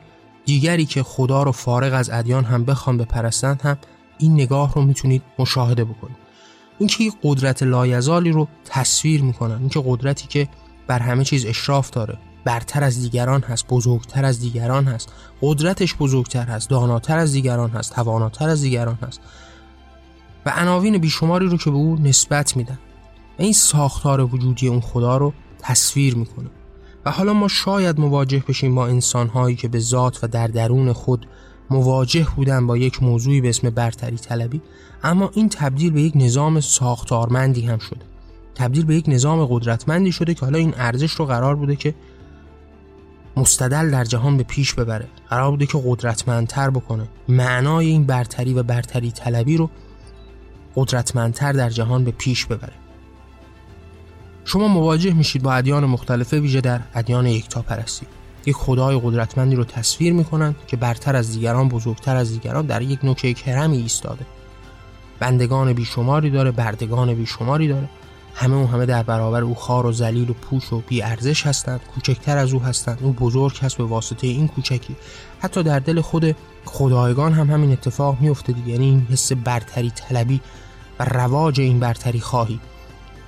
دیگری 0.46 0.86
که 0.86 1.04
خدا 1.04 1.44
رو 1.44 1.52
فارغ 1.52 1.94
از 1.94 2.10
ادیان 2.10 2.44
هم 2.44 2.66
بخوان 2.66 2.98
بپرستند 2.98 3.62
هم 3.62 3.78
این 4.18 4.34
نگاه 4.34 4.74
رو 4.74 4.82
می‌تونید 4.82 5.22
مشاهده 5.40 5.84
بکنید. 5.84 6.25
اینکه 6.80 7.04
یک 7.04 7.14
قدرت 7.24 7.64
لایزالی 7.64 8.32
رو 8.32 8.48
تصویر 8.66 9.24
می‌کنن 9.24 9.58
اینکه 9.60 9.84
قدرتی 9.86 10.28
که 10.28 10.48
بر 10.88 11.00
همه 11.00 11.24
چیز 11.24 11.46
اشراف 11.46 11.90
داره 11.90 12.18
برتر 12.46 12.84
از 12.84 13.02
دیگران 13.02 13.42
هست 13.42 13.68
بزرگتر 13.68 14.26
از 14.26 14.40
دیگران 14.40 14.86
هست 14.86 15.14
قدرتش 15.42 15.96
بزرگتر 15.96 16.46
هست 16.46 16.70
داناتر 16.70 17.18
از 17.18 17.32
دیگران 17.32 17.70
هست 17.70 17.94
تواناتر 17.94 18.50
از 18.50 18.62
دیگران 18.62 18.98
هست. 19.02 19.20
و 20.46 20.50
عناوین 20.50 20.98
بیشماری 20.98 21.48
رو 21.48 21.58
که 21.58 21.72
به 21.72 21.76
او 21.76 21.98
نسبت 22.00 22.58
میدن. 22.58 22.80
این 23.38 23.54
ساختار 23.54 24.22
وجودی 24.22 24.68
اون 24.68 24.82
خدا 24.82 25.18
رو 25.18 25.34
تصویر 25.60 26.16
می‌کنه. 26.16 26.50
و 27.06 27.12
حالا 27.12 27.34
ما 27.34 27.48
شاید 27.48 28.00
مواجه 28.00 28.44
بشیم 28.48 28.76
با 28.76 28.88
انسانهایی 28.88 29.56
که 29.56 29.68
به 29.68 29.80
ذات 29.80 30.24
و 30.24 30.28
در 30.28 30.48
درون 30.48 30.94
خود 30.94 31.28
مواجه 31.70 32.28
بودن 32.36 32.68
با 32.68 32.78
یک 32.78 33.04
موضوعی 33.04 33.42
به 33.42 33.50
اسم 33.50 33.70
برتری 33.70 34.18
طلبی 34.18 34.62
اما 35.04 35.32
این 35.34 35.50
تبدیل 35.50 35.92
به 35.92 36.02
یک 36.02 36.14
نظام 36.16 36.60
ساختارمندی 36.60 37.62
هم 37.62 37.78
شده 37.78 38.02
تبدیل 38.56 38.86
به 38.86 38.96
یک 38.96 39.06
نظام 39.08 39.46
قدرتمندی 39.46 40.12
شده 40.12 40.34
که 40.34 40.46
حالا 40.46 40.58
این 40.58 40.74
ارزش 40.78 41.12
رو 41.12 41.26
قرار 41.26 41.56
بوده 41.56 41.76
که 41.76 41.96
مستدل 43.38 43.92
در 43.92 44.04
جهان 44.04 44.38
به 44.38 44.44
پیش 44.44 44.74
ببره. 44.74 45.08
قرار 45.30 45.52
بوده 45.52 45.66
که 45.66 45.82
قدرتمندتر 45.86 46.70
بکنه. 46.70 47.08
معنای 47.30 47.88
این 47.88 48.04
برتری 48.04 48.54
و 48.54 48.64
برتری 48.64 49.12
طلبی 49.12 49.58
رو 49.58 49.70
قدرتمندتر 50.76 51.54
در 51.54 51.70
جهان 51.70 52.04
به 52.04 52.12
پیش 52.12 52.46
ببره. 52.46 52.74
شما 54.46 54.68
مواجه 54.68 55.14
میشید 55.14 55.44
با 55.44 55.54
ادیان 55.54 55.86
مختلفه 55.86 56.40
ویژه 56.40 56.62
در 56.62 56.82
ادیان 56.94 57.28
یکتاپرستی. 57.28 58.06
یک 58.46 58.56
خدای 58.56 59.02
قدرتمندی 59.04 59.56
رو 59.56 59.64
تصویر 59.64 60.14
می‌کنند 60.14 60.56
که 60.68 60.78
برتر 60.78 61.16
از 61.16 61.32
دیگران 61.32 61.70
بزرگتر 61.70 62.16
از 62.16 62.32
دیگران 62.32 62.66
در 62.66 62.82
یک 62.82 63.00
نوکه 63.04 63.34
کرمی 63.34 63.78
ایستاده. 63.78 64.26
بندگان 65.20 65.74
بیشماری 65.74 66.30
داره 66.30 66.52
بردگان 66.52 67.14
بیشماری 67.14 67.68
داره. 67.68 67.90
همه 68.34 68.56
اون 68.56 68.68
همه 68.68 68.86
در 68.86 69.04
برابر 69.04 69.42
او 69.42 69.56
خار 69.56 69.86
و 69.86 69.94
ذلیل 69.94 70.30
و 70.30 70.34
پوش 70.34 70.74
و 70.74 70.82
بی 70.88 71.02
ارزش 71.02 71.48
هستند 71.48 71.80
کوچکتر 71.96 72.38
از 72.38 72.54
او 72.54 72.62
هستند. 72.62 73.00
او 73.02 73.14
بزرگ 73.14 73.58
هست 73.62 73.78
به 73.78 73.84
واسطه 73.84 74.28
این 74.28 74.48
کوچکی. 74.48 74.96
حتی 75.40 75.64
در 75.64 75.80
دل 75.80 76.02
خود 76.02 76.36
خدایگان 76.66 77.34
هم 77.34 77.50
همین 77.50 77.72
اتفاق 77.72 78.22
میفته 78.22 78.54
دیگه. 78.54 78.70
یعنی 78.70 78.86
این 78.86 79.08
حس 79.12 79.32
برتری 79.32 79.92
طلبی 79.92 80.42
و 81.00 81.06
رواج 81.06 81.60
این 81.60 81.80
برتری 81.80 82.20
خواهی. 82.20 82.60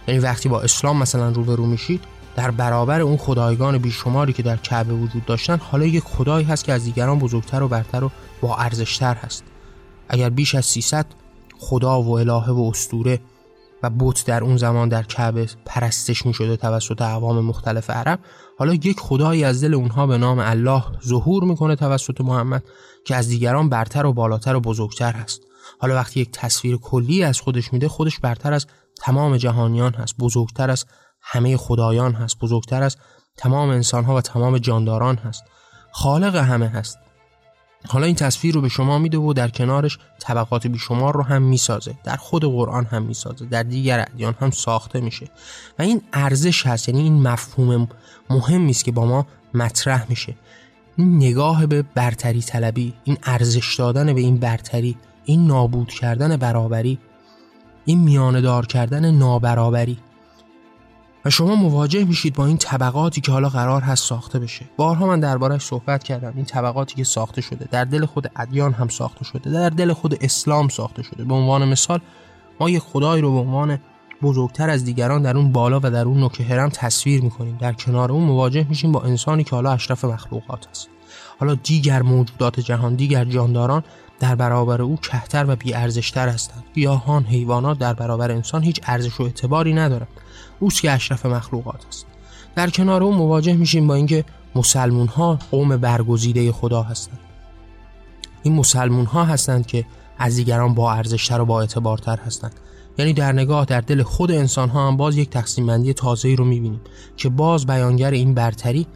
یعنی 0.07 0.19
وقتی 0.19 0.50
با 0.50 0.62
اسلام 0.62 0.97
مثلا 0.97 1.29
روبرو 1.29 1.65
میشید 1.65 2.16
در 2.38 2.51
برابر 2.51 3.01
اون 3.01 3.17
خدایگان 3.17 3.77
بیشماری 3.77 4.34
که 4.34 4.44
در 4.44 4.58
کعبه 4.58 4.94
وجود 4.94 5.25
داشتن 5.25 5.58
حالا 5.58 5.86
یک 5.86 6.03
خدایی 6.03 6.46
هست 6.46 6.63
که 6.63 6.74
از 6.74 6.84
دیگران 6.84 7.20
بزرگتر 7.20 7.63
و 7.63 7.67
برتر 7.67 8.03
و 8.03 8.12
با 8.41 8.58
ارزشتر 8.58 9.15
هست. 9.15 9.44
اگر 10.10 10.29
بیش 10.29 10.56
از 10.56 10.65
300 10.65 11.06
خدا 11.58 12.01
و 12.01 12.12
الهه 12.12 12.50
و 12.50 12.70
استوره 12.70 13.20
و 13.84 13.89
بت 13.89 14.25
در 14.25 14.44
اون 14.44 14.58
زمان 14.58 14.89
در 14.89 15.03
کعبه 15.03 15.48
پرستش 15.65 16.25
می 16.25 16.34
شده 16.34 16.58
توسط 16.58 17.01
عوام 17.01 17.46
مختلف 17.46 17.89
عرب 17.89 18.20
حالا 18.58 18.74
یک 18.74 19.00
خدایی 19.00 19.44
از 19.44 19.63
دل 19.63 19.74
اونها 19.74 20.08
به 20.08 20.17
نام 20.17 20.39
الله 20.39 20.84
ظهور 21.08 21.44
می‌کنه 21.44 21.75
توسط 21.75 22.22
محمد 22.22 22.63
که 23.06 23.15
از 23.15 23.27
دیگران 23.27 23.70
برتر 23.70 24.06
و 24.06 24.13
بالاتر 24.13 24.56
و 24.56 24.60
بزرگتر 24.60 25.12
هست. 25.12 25.41
حالا 25.79 25.96
وقتی 25.96 26.20
یک 26.20 26.29
تصویر 26.34 26.77
کلی 26.77 27.24
از 27.24 27.41
خودش 27.41 27.74
میده 27.74 27.88
خودش 27.88 28.20
برتر 28.20 28.53
از 28.53 28.67
تمام 29.01 29.38
جهانیان 29.38 29.94
هست 29.94 30.17
بزرگتر 30.17 30.72
از 30.72 30.86
همه 31.29 31.57
خدایان 31.57 32.13
هست 32.13 32.39
بزرگتر 32.39 32.84
از 32.84 32.98
تمام 33.38 33.69
انسانها 33.69 34.15
و 34.15 34.22
تمام 34.22 34.57
جانداران 34.57 35.15
هست. 35.15 35.43
خالق 35.91 36.36
همه 36.36 36.67
هست. 36.67 36.98
حالا 37.88 38.05
این 38.05 38.15
تصویر 38.15 38.55
رو 38.55 38.62
به 38.62 38.69
شما 38.69 39.00
میده 39.00 39.17
و 39.17 39.34
در 39.34 39.50
کنارش 39.50 40.00
طبقات 40.19 40.67
بیشمار 40.67 41.13
رو 41.13 41.24
هم 41.24 41.41
می‌سازه. 41.41 41.93
در 42.03 42.15
خود 42.15 42.46
قرآن 42.46 42.86
هم 42.86 43.03
می‌سازه. 43.03 43.46
در 43.46 43.63
دیگر 43.63 44.00
ادیان 44.00 44.36
هم 44.39 44.51
ساخته 44.51 45.01
میشه. 45.01 45.29
و 45.79 45.81
این 45.81 46.01
ارزش 46.13 46.67
هست 46.67 46.89
یعنی 46.89 47.01
این 47.01 47.27
مفهوم 47.27 47.88
مهمی 48.29 48.72
است 48.72 48.84
که 48.84 48.91
با 48.91 49.05
ما 49.05 49.27
مطرح 49.53 50.05
میشه. 50.10 50.36
این 50.98 51.15
نگاه 51.15 51.65
به 51.65 51.81
برتری 51.81 52.41
طلبی 52.41 52.93
این 53.03 53.17
ارزش 53.24 53.75
دادن 53.75 54.13
به 54.13 54.22
این 54.22 54.38
برتری 54.38 54.98
این 55.25 55.48
نابود 55.48 55.88
کردن 55.88 56.38
برابری 56.38 57.00
این 57.86 58.00
میانه 58.00 58.41
دار 58.41 58.65
کردن 58.65 59.12
نابرابری. 59.12 59.98
شما 61.29 61.55
مواجه 61.55 62.05
میشید 62.05 62.34
با 62.36 62.46
این 62.46 62.57
طبقاتی 62.57 63.22
که 63.22 63.31
حالا 63.31 63.50
قرار 63.50 63.81
هست 63.81 64.05
ساخته 64.05 64.39
بشه. 64.39 64.65
بارها 64.77 65.07
من 65.07 65.19
دربارش 65.19 65.62
صحبت 65.62 66.03
کردم. 66.03 66.34
این 66.36 66.46
طبقاتی 66.46 66.96
که 66.96 67.03
ساخته 67.03 67.41
شده. 67.41 67.67
در 67.72 67.86
دل 67.86 68.05
خود 68.05 68.31
ادیان 68.36 68.74
هم 68.74 68.88
ساخته 68.88 69.24
شده. 69.24 69.51
در 69.51 69.69
دل 69.69 69.93
خود 69.93 70.17
اسلام 70.22 70.67
ساخته 70.67 71.03
شده. 71.03 71.24
به 71.24 71.34
عنوان 71.34 71.67
مثال 71.69 72.00
ما 72.60 72.69
یک 72.69 72.79
خدای 72.79 73.22
رو 73.22 73.31
به 73.31 73.39
عنوان 73.39 73.79
بزرگتر 74.22 74.69
از 74.69 74.86
دیگران 74.86 75.22
در 75.22 75.38
اون 75.38 75.51
بالا 75.51 75.79
و 75.84 75.91
در 75.91 76.05
اون 76.05 76.19
نوک 76.19 76.41
هرم 76.41 76.69
تصویر 76.69 77.22
می‌کنیم. 77.22 77.57
در 77.57 77.74
کنار 77.74 78.12
اون 78.12 78.24
مواجه 78.24 78.65
میشیم 78.69 78.91
با 78.91 79.01
انسانی 79.01 79.43
که 79.43 79.55
حالا 79.55 79.72
اشرف 79.72 80.05
مخلوقات 80.05 80.67
است 80.69 80.89
حالا 81.39 81.55
دیگر 81.55 82.01
موجودات 82.01 82.60
جهان 82.60 82.96
دیگر 82.96 83.25
جانداران 83.25 83.84
در 84.19 84.36
برابر 84.36 84.81
او 84.81 84.95
کهتر 84.95 85.45
و 85.47 85.55
بیارزشتر 85.55 86.29
هستند. 86.29 86.63
گیاهان 86.74 87.24
حیوانات 87.24 87.79
در 87.79 87.93
برابر 87.93 88.31
انسان 88.31 88.63
هیچ 88.63 88.81
ارزش 88.83 89.19
و 89.19 89.24
اعتباری 89.24 89.74
ندارند. 89.74 90.07
اوست 90.59 90.81
که 90.81 90.91
اشرف 90.91 91.25
مخلوقات 91.25 91.86
است. 91.88 92.05
در 92.55 92.69
کنار 92.69 93.03
او 93.03 93.13
مواجه 93.13 93.53
میشیم 93.53 93.88
با 93.88 93.95
اینکه 93.95 94.25
مسلمون 94.55 95.07
ها 95.07 95.39
قوم 95.51 95.77
برگزیده 95.77 96.51
خدا 96.51 96.83
هستند. 96.83 97.19
این 98.43 98.55
مسلمون 98.55 99.05
ها 99.05 99.24
هستند 99.24 99.65
که 99.65 99.86
از 100.17 100.36
دیگران 100.36 100.74
با 100.74 100.93
ارزشتر 100.93 101.41
و 101.41 101.45
با 101.45 101.59
اعتبارتر 101.59 102.17
هستند. 102.17 102.53
یعنی 102.97 103.13
در 103.13 103.31
نگاه 103.31 103.65
در 103.65 103.81
دل 103.81 104.03
خود 104.03 104.31
انسان 104.31 104.69
ها 104.69 104.88
هم 104.88 104.97
باز 104.97 105.17
یک 105.17 105.29
تقسیم 105.29 105.65
بندی 105.65 105.93
تازه‌ای 105.93 106.36
رو 106.36 106.45
می‌بینیم 106.45 106.81
که 107.17 107.29
باز 107.29 107.65
بیانگر 107.65 108.12
این 108.12 108.33
برتری 108.33 108.88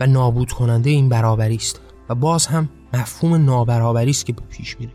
و 0.00 0.06
نابود 0.06 0.52
کننده 0.52 0.90
این 0.90 1.08
برابری 1.08 1.56
است 1.56 1.80
و 2.08 2.14
باز 2.14 2.46
هم 2.46 2.68
مفهوم 2.94 3.44
نابرابری 3.44 4.10
است 4.10 4.26
که 4.26 4.32
به 4.32 4.42
پیش 4.50 4.76
میره. 4.80 4.92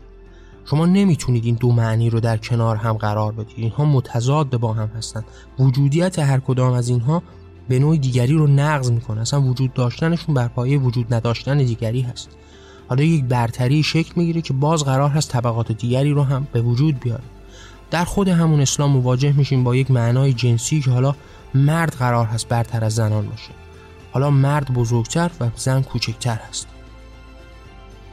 شما 0.64 0.86
نمی‌تونید 0.86 1.44
این 1.44 1.54
دو 1.54 1.72
معنی 1.72 2.10
رو 2.10 2.20
در 2.20 2.36
کنار 2.36 2.76
هم 2.76 2.92
قرار 2.92 3.32
بدید. 3.32 3.54
اینها 3.56 3.84
متضاد 3.84 4.56
با 4.56 4.72
هم 4.72 4.88
هستند 4.96 5.24
وجودیت 5.58 6.18
هر 6.18 6.40
کدام 6.40 6.72
از 6.72 6.88
اینها 6.88 7.22
به 7.68 7.78
نوع 7.78 7.96
دیگری 7.96 8.32
رو 8.32 8.46
نقض 8.46 8.90
می‌کنه. 8.90 9.20
اصلا 9.20 9.42
وجود 9.42 9.74
داشتنشون 9.74 10.34
بر 10.34 10.48
پایه 10.48 10.78
وجود 10.78 11.14
نداشتن 11.14 11.58
دیگری 11.58 12.00
هست. 12.00 12.28
حالا 12.88 13.02
یک 13.02 13.24
برتری 13.24 13.82
شکل 13.82 14.12
می‌گیره 14.16 14.40
که 14.40 14.52
باز 14.52 14.84
قرار 14.84 15.10
هست 15.10 15.30
طبقات 15.30 15.72
دیگری 15.72 16.10
رو 16.10 16.22
هم 16.22 16.46
به 16.52 16.62
وجود 16.62 17.00
بیاره. 17.00 17.24
در 17.90 18.04
خود 18.04 18.28
همون 18.28 18.60
اسلام 18.60 18.90
مواجه 18.90 19.32
میشیم 19.32 19.64
با 19.64 19.76
یک 19.76 19.90
معنای 19.90 20.32
جنسی 20.32 20.80
که 20.80 20.90
حالا 20.90 21.14
مرد 21.54 21.94
قرار 21.94 22.26
هست 22.26 22.48
برتر 22.48 22.84
از 22.84 22.94
زنان 22.94 23.26
باشه. 23.26 23.50
حالا 24.12 24.30
مرد 24.30 24.74
بزرگتر 24.74 25.30
و 25.40 25.48
زن 25.56 25.82
کوچکتر 25.82 26.38
هست. 26.48 26.66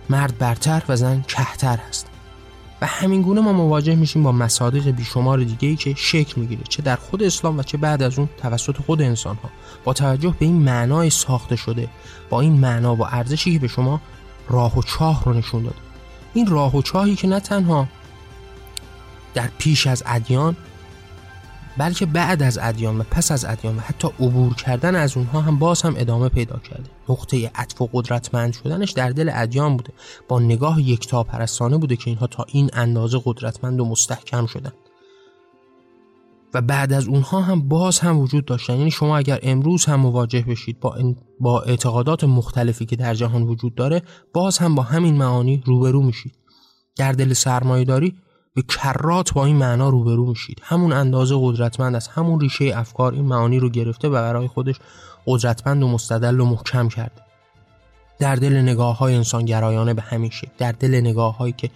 مرد 0.10 0.38
برتر 0.38 0.84
و 0.90 0.96
زن 0.96 1.22
کهتر 1.22 1.78
هست. 1.78 2.08
و 2.82 2.86
همین 2.86 3.22
گونه 3.22 3.42
ما 3.42 3.54
مواجه 3.54 3.96
میشیم 3.96 4.24
با 4.24 4.32
مصادیق 4.32 4.90
بیشمار 4.90 5.44
دیگه 5.44 5.68
ای 5.68 5.76
که 5.76 5.94
شکل 5.98 6.42
می‌گیره 6.42 6.62
چه 6.70 6.82
در 6.82 6.96
خود 6.96 7.24
اسلام 7.24 7.58
و 7.58 7.64
چه 7.64 7.78
بعد 7.78 8.04
از 8.04 8.20
اون 8.20 8.30
توسط 8.38 8.78
خود 8.78 9.02
انسان 9.02 9.36
ها 9.36 9.50
با 9.84 9.94
توجه 9.94 10.36
به 10.40 10.46
این 10.46 10.56
معنای 10.56 11.10
ساخته 11.10 11.56
شده 11.56 11.90
با 12.30 12.42
این 12.42 12.54
معنا 12.54 12.96
و 12.96 13.06
ارزشی 13.06 13.54
که 13.54 13.60
به 13.60 13.68
شما 13.68 14.02
راه 14.50 14.80
و 14.80 14.82
چاه 14.82 15.24
رو 15.26 15.34
نشون 15.34 15.64
داده. 15.64 15.76
این 16.34 16.48
راه 16.48 16.76
و 16.76 16.82
چاهی 16.82 17.16
که 17.16 17.28
نه 17.28 17.40
تنها 17.40 17.88
در 19.34 19.50
پیش 19.58 19.88
از 19.88 20.04
ادیان 20.06 20.56
بلکه 21.78 22.06
بعد 22.06 22.44
از 22.44 22.60
ادیان 22.62 22.98
و 22.98 23.04
پس 23.04 23.32
از 23.32 23.46
ادیان 23.46 23.78
و 23.78 23.80
حتی 23.80 24.08
عبور 24.08 24.54
کردن 24.54 24.96
از 24.96 25.18
اونها 25.18 25.42
هم 25.42 25.60
باز 25.60 25.82
هم 25.82 25.94
ادامه 25.98 26.30
پیدا 26.30 26.58
کرده. 26.58 26.90
نقطه 27.10 27.52
عطف 27.56 27.82
و 27.82 27.90
قدرتمند 27.94 28.54
شدنش 28.54 28.92
در 28.92 29.10
دل 29.10 29.32
ادیان 29.34 29.78
بوده. 29.78 29.94
با 30.28 30.40
نگاه 30.40 30.82
یکتا 30.82 31.24
پرستانه 31.24 31.78
بوده 31.78 31.96
که 31.96 32.08
اینها 32.08 32.28
تا 32.28 32.46
این 32.48 32.70
اندازه 32.74 33.22
قدرتمند 33.26 33.80
و 33.80 33.86
مستحکم 33.86 34.46
شدن. 34.46 34.74
و 36.54 36.62
بعد 36.62 36.94
از 36.94 37.08
اونها 37.08 37.42
هم 37.42 37.68
باز 37.68 38.00
هم 38.00 38.20
وجود 38.20 38.46
داشتن. 38.46 38.78
یعنی 38.78 38.92
شما 38.92 39.18
اگر 39.18 39.40
امروز 39.44 39.86
هم 39.86 40.00
مواجه 40.00 40.42
بشید 40.42 40.80
با, 40.80 40.98
با 41.40 41.62
اعتقادات 41.62 42.24
مختلفی 42.24 42.86
که 42.86 42.96
در 42.96 43.14
جهان 43.14 43.44
وجود 43.44 43.76
داره 43.76 44.02
باز 44.34 44.58
هم 44.58 44.76
با 44.76 44.84
همین 44.84 45.18
معانی 45.18 45.64
روبرو 45.66 46.02
میشید. 46.02 46.34
در 46.96 47.12
دل 47.12 47.34
سرمایه 47.34 47.86
داری 47.86 48.16
به 48.56 48.62
کرات 48.62 49.34
با 49.34 49.46
این 49.46 49.56
معنا 49.56 49.90
روبرو 49.90 50.26
میشید. 50.26 50.62
همون 50.64 50.94
اندازه 50.94 51.36
قدرتمند 51.40 51.96
است. 51.96 52.10
همون 52.14 52.40
ریشه 52.40 52.72
افکار 52.76 53.14
این 53.14 53.26
معانی 53.26 53.60
رو 53.60 53.70
گرفته 53.70 54.08
و 54.08 54.12
برای 54.12 54.48
خودش 54.48 54.76
قدرتمند 55.26 55.84
و 55.84 55.88
مستدل 55.88 56.40
و 56.40 56.46
محکم 56.46 56.90
کرده. 56.90 57.22
در 58.20 58.36
دل 58.36 58.56
نگاه 58.56 58.98
های 58.98 59.16
انسانگرایانه 59.16 59.94
به 59.94 60.02
همین 60.02 60.30
شکل 60.30 60.52
در 60.58 60.72
دل 60.72 60.96
نگاه 60.96 61.38
هایی 61.38 61.54
که 61.58 61.70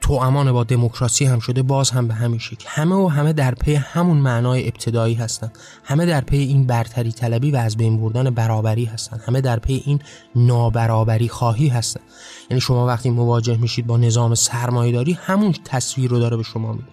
توامان 0.00 0.52
با 0.52 0.64
دموکراسی 0.64 1.24
هم 1.24 1.38
شده 1.38 1.62
باز 1.62 1.90
هم 1.90 2.08
به 2.08 2.14
همین 2.14 2.38
شکل. 2.38 2.64
همه 2.68 2.94
و 2.94 3.08
همه 3.08 3.32
در 3.32 3.54
پی 3.54 3.74
همون 3.74 4.16
معنای 4.16 4.68
ابتدایی 4.68 5.14
هستند 5.14 5.58
همه 5.84 6.06
در 6.06 6.20
پی 6.20 6.36
این 6.36 6.66
برتری 6.66 7.12
طلبی 7.12 7.50
و 7.50 7.56
از 7.56 7.76
بین 7.76 8.00
بردن 8.00 8.30
برابری 8.30 8.84
هستند 8.84 9.20
همه 9.26 9.40
در 9.40 9.58
پی 9.58 9.82
این 9.86 10.00
نابرابری 10.36 11.28
خواهی 11.28 11.68
هستند 11.68 12.02
یعنی 12.50 12.60
شما 12.60 12.86
وقتی 12.86 13.10
مواجه 13.10 13.56
میشید 13.56 13.86
با 13.86 13.96
نظام 13.96 14.34
سرمایه‌داری 14.34 15.12
همون 15.12 15.54
تصویر 15.64 16.10
رو 16.10 16.18
داره 16.18 16.36
به 16.36 16.42
شما 16.42 16.72
میده. 16.72 16.88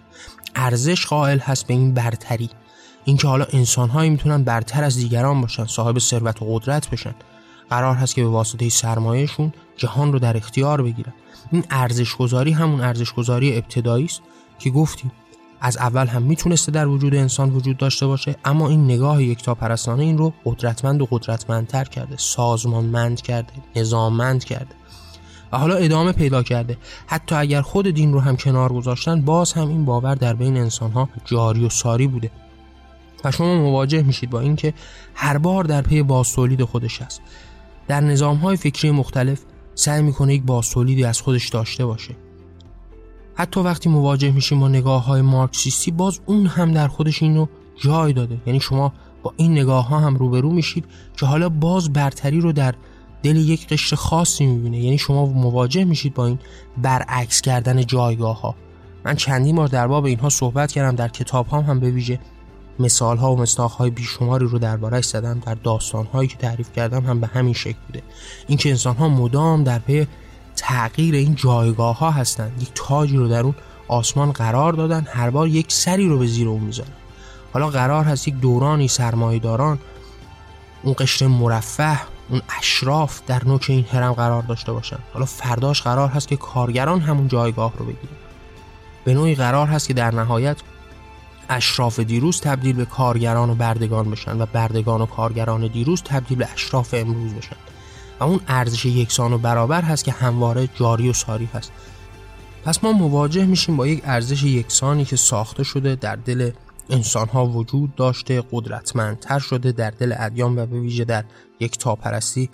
ارزش 0.54 1.06
قائل 1.06 1.38
هست 1.38 1.66
به 1.66 1.74
این 1.74 1.94
برتری. 1.94 2.50
اینکه 3.04 3.28
حالا 3.28 3.46
انسانهایی 3.52 4.10
می‌تونن 4.10 4.44
برتر 4.44 4.84
از 4.84 4.96
دیگران 4.96 5.40
باشن 5.40 5.64
صاحب 5.64 5.98
ثروت 5.98 6.42
و 6.42 6.54
قدرت 6.54 6.90
بشن. 6.90 7.14
قرار 7.70 7.94
هست 7.96 8.14
که 8.14 8.22
به 8.22 8.28
واسطه 8.28 8.68
سرمایهشون 8.68 9.52
جهان 9.76 10.12
رو 10.12 10.18
در 10.18 10.36
اختیار 10.36 10.82
بگیرن. 10.82 11.12
این 11.52 11.64
ارزش 11.70 12.16
گذاری 12.16 12.52
همون 12.52 12.80
ارزش 12.80 13.12
گذاری 13.12 13.56
ابتدایی 13.56 14.04
است 14.04 14.20
که 14.58 14.70
گفتیم. 14.70 15.12
از 15.60 15.76
اول 15.76 16.06
هم 16.06 16.22
می‌تونسته 16.22 16.72
در 16.72 16.86
وجود 16.86 17.14
انسان 17.14 17.50
وجود 17.50 17.76
داشته 17.76 18.06
باشه 18.06 18.36
اما 18.44 18.68
این 18.68 18.84
نگاه 18.84 19.22
یکتا 19.22 19.54
پرستانه 19.54 20.02
این 20.02 20.18
رو 20.18 20.32
قدرتمند 20.44 21.02
و 21.02 21.08
قدرتمندتر 21.10 21.84
کرده 21.84 22.16
سازمانمند 22.16 23.20
کرده 23.20 23.52
نظاممند 23.76 24.44
کرده. 24.44 24.74
و 25.52 25.58
حالا 25.58 25.74
ادامه 25.74 26.12
پیدا 26.12 26.42
کرده. 26.42 26.78
حتی 27.06 27.34
اگر 27.34 27.62
خود 27.62 27.86
دین 27.86 28.12
رو 28.12 28.20
هم 28.20 28.36
کنار 28.36 28.72
گذاشتن 28.72 29.20
باز 29.20 29.52
هم 29.52 29.68
این 29.68 29.84
باور 29.84 30.14
در 30.14 30.34
بین 30.34 30.56
انسان 30.56 30.90
ها 30.90 31.08
جاری 31.24 31.64
و 31.64 31.68
ساری 31.68 32.06
بوده. 32.06 32.30
و 33.24 33.30
شما 33.30 33.54
مواجه 33.54 34.02
میشید 34.02 34.30
با 34.30 34.40
اینکه 34.40 34.74
هر 35.14 35.38
بار 35.38 35.64
در 35.64 35.82
پی 35.82 36.02
بازتولید 36.02 36.64
خودش 36.64 37.02
است. 37.02 37.22
در 37.88 38.00
نظام 38.00 38.36
های 38.36 38.56
فکری 38.56 38.90
مختلف 38.90 39.40
سعی 39.74 40.02
می‌کنه 40.02 40.34
یک 40.34 40.42
بازتولیدی 40.42 41.04
از 41.04 41.20
خودش 41.20 41.48
داشته 41.48 41.86
باشه. 41.86 42.16
حتی 43.34 43.60
وقتی 43.60 43.88
مواجه 43.88 44.30
میشیم 44.30 44.60
با 44.60 44.68
نگاه 44.68 45.04
های 45.04 45.22
مارکسیستی 45.22 45.90
باز 45.90 46.20
اون 46.26 46.46
هم 46.46 46.72
در 46.72 46.88
خودش 46.88 47.22
اینو 47.22 47.46
جای 47.76 48.12
داده. 48.12 48.38
یعنی 48.46 48.60
شما 48.60 48.92
با 49.22 49.34
این 49.36 49.52
نگاه 49.52 49.88
ها 49.88 49.98
هم 49.98 50.16
روبرو 50.16 50.50
میشید 50.50 50.84
که 51.16 51.26
حالا 51.26 51.48
باز 51.48 51.92
برتری 51.92 52.40
رو 52.40 52.52
در 52.52 52.74
دل 53.22 53.36
یک 53.36 53.68
قشر 53.68 53.96
خاصی 53.96 54.46
می‌بینه. 54.46 54.78
یعنی 54.78 54.98
شما 54.98 55.26
مواجه 55.26 55.84
میشید 55.84 56.14
با 56.14 56.26
این 56.26 56.38
برعکس 56.82 57.40
کردن 57.40 57.86
جایگاه 57.86 58.40
ها 58.40 58.54
من 59.04 59.16
چندین 59.16 59.56
بار 59.56 59.68
در 59.68 59.86
باب 59.86 60.04
اینها 60.04 60.28
صحبت 60.28 60.72
کردم 60.72 60.96
در 60.96 61.08
کتاب 61.08 61.48
هم, 61.48 61.60
هم 61.60 61.80
به 61.80 61.90
ویژه 61.90 62.18
مثال 62.78 63.16
ها 63.16 63.32
و 63.32 63.40
مستاخ 63.40 63.74
های 63.74 63.90
بیشماری 63.90 64.46
رو 64.46 64.58
دربارهش 64.58 65.04
زدم 65.04 65.38
در 65.46 65.54
داستان 65.54 66.06
هایی 66.06 66.28
که 66.28 66.36
تعریف 66.36 66.72
کردم 66.72 67.06
هم 67.06 67.20
به 67.20 67.26
همین 67.26 67.54
شکل 67.54 67.78
بوده. 67.86 68.02
اینکه 68.46 68.70
انسان 68.70 68.96
ها 68.96 69.08
مدام 69.08 69.64
در 69.64 69.78
پی 69.78 70.06
تغییر 70.56 71.14
این 71.14 71.34
جایگاه 71.34 71.98
ها 71.98 72.10
هستند 72.10 72.62
یک 72.62 72.70
تاجی 72.74 73.16
رو 73.16 73.28
در 73.28 73.40
اون 73.40 73.54
آسمان 73.88 74.32
قرار 74.32 74.72
دادن 74.72 75.06
هر 75.10 75.30
بار 75.30 75.48
یک 75.48 75.72
سری 75.72 76.08
رو 76.08 76.18
به 76.18 76.26
زیر 76.26 76.48
اون 76.48 76.60
می‌ذارن. 76.60 76.90
حالا 77.52 77.68
قرار 77.68 78.04
هست 78.04 78.28
یک 78.28 78.34
دورانی 78.34 78.88
سرمایه‌داران 78.88 79.78
اون 80.82 80.94
قشر 80.98 81.26
مرفه 81.26 82.00
اون 82.30 82.42
اشراف 82.58 83.20
در 83.26 83.44
نوک 83.44 83.66
این 83.68 83.84
هرم 83.92 84.12
قرار 84.12 84.42
داشته 84.42 84.72
باشن. 84.72 84.98
حالا 85.12 85.26
فرداش 85.26 85.82
قرار 85.82 86.08
هست 86.08 86.28
که 86.28 86.36
کارگران 86.36 87.00
همون 87.00 87.28
جایگاه 87.28 87.72
رو 87.78 87.84
بگیرن. 87.84 88.16
به 89.04 89.14
نوعی 89.14 89.34
قرار 89.34 89.66
هست 89.66 89.88
که 89.88 89.94
در 89.94 90.14
نهایت 90.14 90.56
اشراف 91.48 92.00
دیروز 92.00 92.40
تبدیل 92.40 92.76
به 92.76 92.84
کارگران 92.84 93.50
و 93.50 93.54
بردگان 93.54 94.10
بشن 94.10 94.40
و 94.40 94.46
بردگان 94.46 95.00
و 95.00 95.06
کارگران 95.06 95.66
دیروز 95.66 96.02
تبدیل 96.02 96.38
به 96.38 96.48
اشراف 96.52 96.94
امروز 96.94 97.34
بشن. 97.34 97.56
و 98.20 98.24
اون 98.24 98.40
ارزش 98.48 98.86
یکسان 98.86 99.32
و 99.32 99.38
برابر 99.38 99.82
هست 99.82 100.04
که 100.04 100.12
همواره 100.12 100.68
جاری 100.74 101.08
و 101.08 101.12
ساری 101.12 101.48
هست. 101.54 101.72
پس 102.64 102.84
ما 102.84 102.92
مواجه 102.92 103.44
میشیم 103.44 103.76
با 103.76 103.86
یک 103.86 104.02
ارزش 104.04 104.42
یکسانی 104.42 105.04
که 105.04 105.16
ساخته 105.16 105.62
شده 105.62 105.94
در 105.94 106.16
دل 106.16 106.50
انسان 106.90 107.28
ها 107.28 107.46
وجود 107.46 107.94
داشته 107.94 108.42
قدرتمندتر 108.52 109.38
شده 109.38 109.72
در 109.72 109.90
دل 109.90 110.14
ادیان 110.18 110.58
و 110.58 110.66
به 110.66 110.80
ویژه 110.80 111.04
در 111.04 111.24
یک 111.60 111.78
تاپرستی 111.78 112.50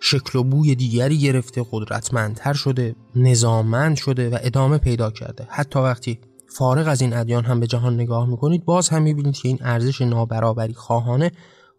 شکل 0.00 0.38
و 0.38 0.42
بوی 0.42 0.74
دیگری 0.74 1.18
گرفته 1.18 1.66
قدرتمندتر 1.70 2.52
شده 2.52 2.94
نظاممند 3.16 3.96
شده 3.96 4.30
و 4.30 4.38
ادامه 4.42 4.78
پیدا 4.78 5.10
کرده. 5.10 5.46
حتی 5.50 5.78
وقتی 5.78 6.18
فارغ 6.56 6.88
از 6.88 7.00
این 7.00 7.12
ادیان 7.12 7.44
هم 7.44 7.60
به 7.60 7.66
جهان 7.66 7.94
نگاه 7.94 8.26
می‌کنید 8.26 8.64
باز 8.64 8.88
هم 8.88 9.02
می‌بینید 9.02 9.36
که 9.36 9.48
این 9.48 9.58
ارزش 9.60 10.00
نابرابری 10.00 10.74
خواهانه 10.74 11.32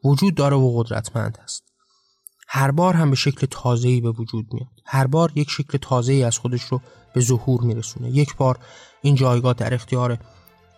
وجود 0.04 0.36
داره 0.36 0.58
و 0.58 0.84
قدرتمند 0.84 1.38
است. 1.44 1.64
هر 2.48 2.72
بار 2.72 2.94
هم 2.94 3.10
به 3.10 3.16
شکل 3.16 3.48
تازه‌ای 3.52 4.02
به 4.02 4.12
وجود 4.12 4.46
میاد. 4.54 4.68
هر 4.86 5.08
بار 5.08 5.32
یک 5.36 5.50
شکل 5.50 5.78
تازه‌ای 5.82 6.24
از 6.24 6.38
خودش 6.38 6.64
رو 6.64 6.82
به 7.14 7.22
ظهور 7.22 7.62
میرسونه. 7.62 8.10
یک 8.10 8.36
بار 8.36 8.60
این 9.02 9.16
جایگاه 9.16 9.54
در 9.54 9.74
اختیار 9.74 10.18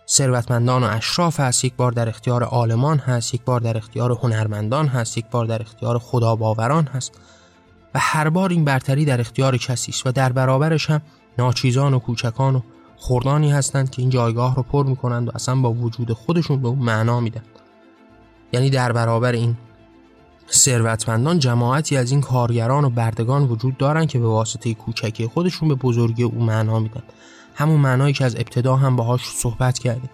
ثروتمندان 0.08 0.84
و 0.84 0.86
اشراف 0.86 1.40
هست 1.40 1.64
یک 1.64 1.74
بار 1.74 1.92
در 1.92 2.08
اختیار 2.08 2.42
عالمان 2.42 2.98
هست 2.98 3.34
یک 3.34 3.42
بار 3.42 3.60
در 3.60 3.76
اختیار 3.76 4.12
هنرمندان 4.12 4.86
هست 4.86 5.18
یک 5.18 5.26
بار 5.30 5.46
در 5.46 5.62
اختیار 5.62 5.98
خداباوران 5.98 6.84
هست. 6.84 7.12
و 7.94 7.98
هر 7.98 8.28
بار 8.28 8.50
این 8.50 8.64
برتری 8.64 9.04
در 9.04 9.20
اختیار 9.20 9.56
کسی 9.56 9.92
است 9.92 10.06
و 10.06 10.12
در 10.12 10.32
برابرش 10.32 10.90
هم 10.90 11.02
ناچیزان 11.38 11.94
و 11.94 11.98
کوچکان 11.98 12.56
و 12.56 12.60
خردانی 12.96 13.52
هستند 13.52 13.90
که 13.90 14.02
این 14.02 14.10
جایگاه 14.10 14.56
رو 14.56 14.62
پر 14.62 14.86
می‌کنند 14.86 15.28
و 15.28 15.30
اصلا 15.34 15.54
با 15.54 15.72
وجود 15.72 16.12
خودشون 16.12 16.62
به 16.62 16.68
اون 16.68 16.78
معنا 16.78 17.20
میدن. 17.20 17.42
یعنی 18.52 18.70
در 18.70 18.92
برابر 18.92 19.32
این 19.32 19.56
ثروتمندان 20.50 21.38
جماعتی 21.38 21.96
از 21.96 22.10
این 22.10 22.20
کارگران 22.20 22.84
و 22.84 22.90
بردگان 22.90 23.42
وجود 23.42 23.76
دارند 23.76 24.08
که 24.08 24.18
به 24.18 24.26
واسطه 24.26 24.74
کوچکی 24.74 25.26
خودشون 25.26 25.68
به 25.68 25.74
بزرگی 25.74 26.22
او 26.22 26.44
معنا 26.44 26.78
میدن. 26.78 27.02
همون 27.54 27.80
معنایی 27.80 28.14
که 28.14 28.24
از 28.24 28.36
ابتدا 28.36 28.76
هم 28.76 28.96
باهاش 28.96 29.28
صحبت 29.28 29.78
کردیم. 29.78 30.10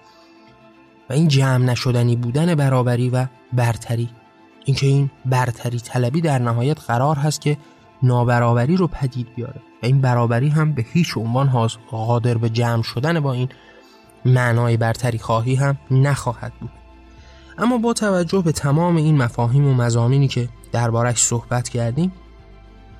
و 1.10 1.12
این 1.12 1.28
جمع 1.28 1.64
نشدنی 1.64 2.16
بودن 2.16 2.54
برابری 2.54 3.10
و 3.10 3.26
برتری. 3.52 4.08
اینکه 4.64 4.86
این 4.86 5.10
برتری 5.26 5.80
طلبی 5.80 6.20
در 6.20 6.38
نهایت 6.38 6.80
قرار 6.80 7.16
هست 7.16 7.40
که 7.40 7.56
نابرابری 8.02 8.76
رو 8.76 8.86
پدید 8.86 9.34
بیاره. 9.34 9.60
و 9.82 9.86
این 9.86 10.00
برابری 10.00 10.48
هم 10.48 10.72
به 10.72 10.84
هیچ 10.92 11.16
عنوان 11.16 11.68
قادر 11.90 12.38
به 12.38 12.48
جمع 12.48 12.82
شدن 12.82 13.20
با 13.20 13.32
این 13.32 13.48
معنای 14.24 14.76
برتری 14.76 15.18
خواهی 15.18 15.54
هم 15.54 15.78
نخواهد 15.90 16.52
بود. 16.60 16.70
اما 17.58 17.78
با 17.78 17.92
توجه 17.92 18.42
به 18.42 18.52
تمام 18.52 18.96
این 18.96 19.16
مفاهیم 19.16 19.66
و 19.66 19.74
مزامینی 19.74 20.28
که 20.28 20.48
دربارش 20.72 21.18
صحبت 21.18 21.68
کردیم 21.68 22.12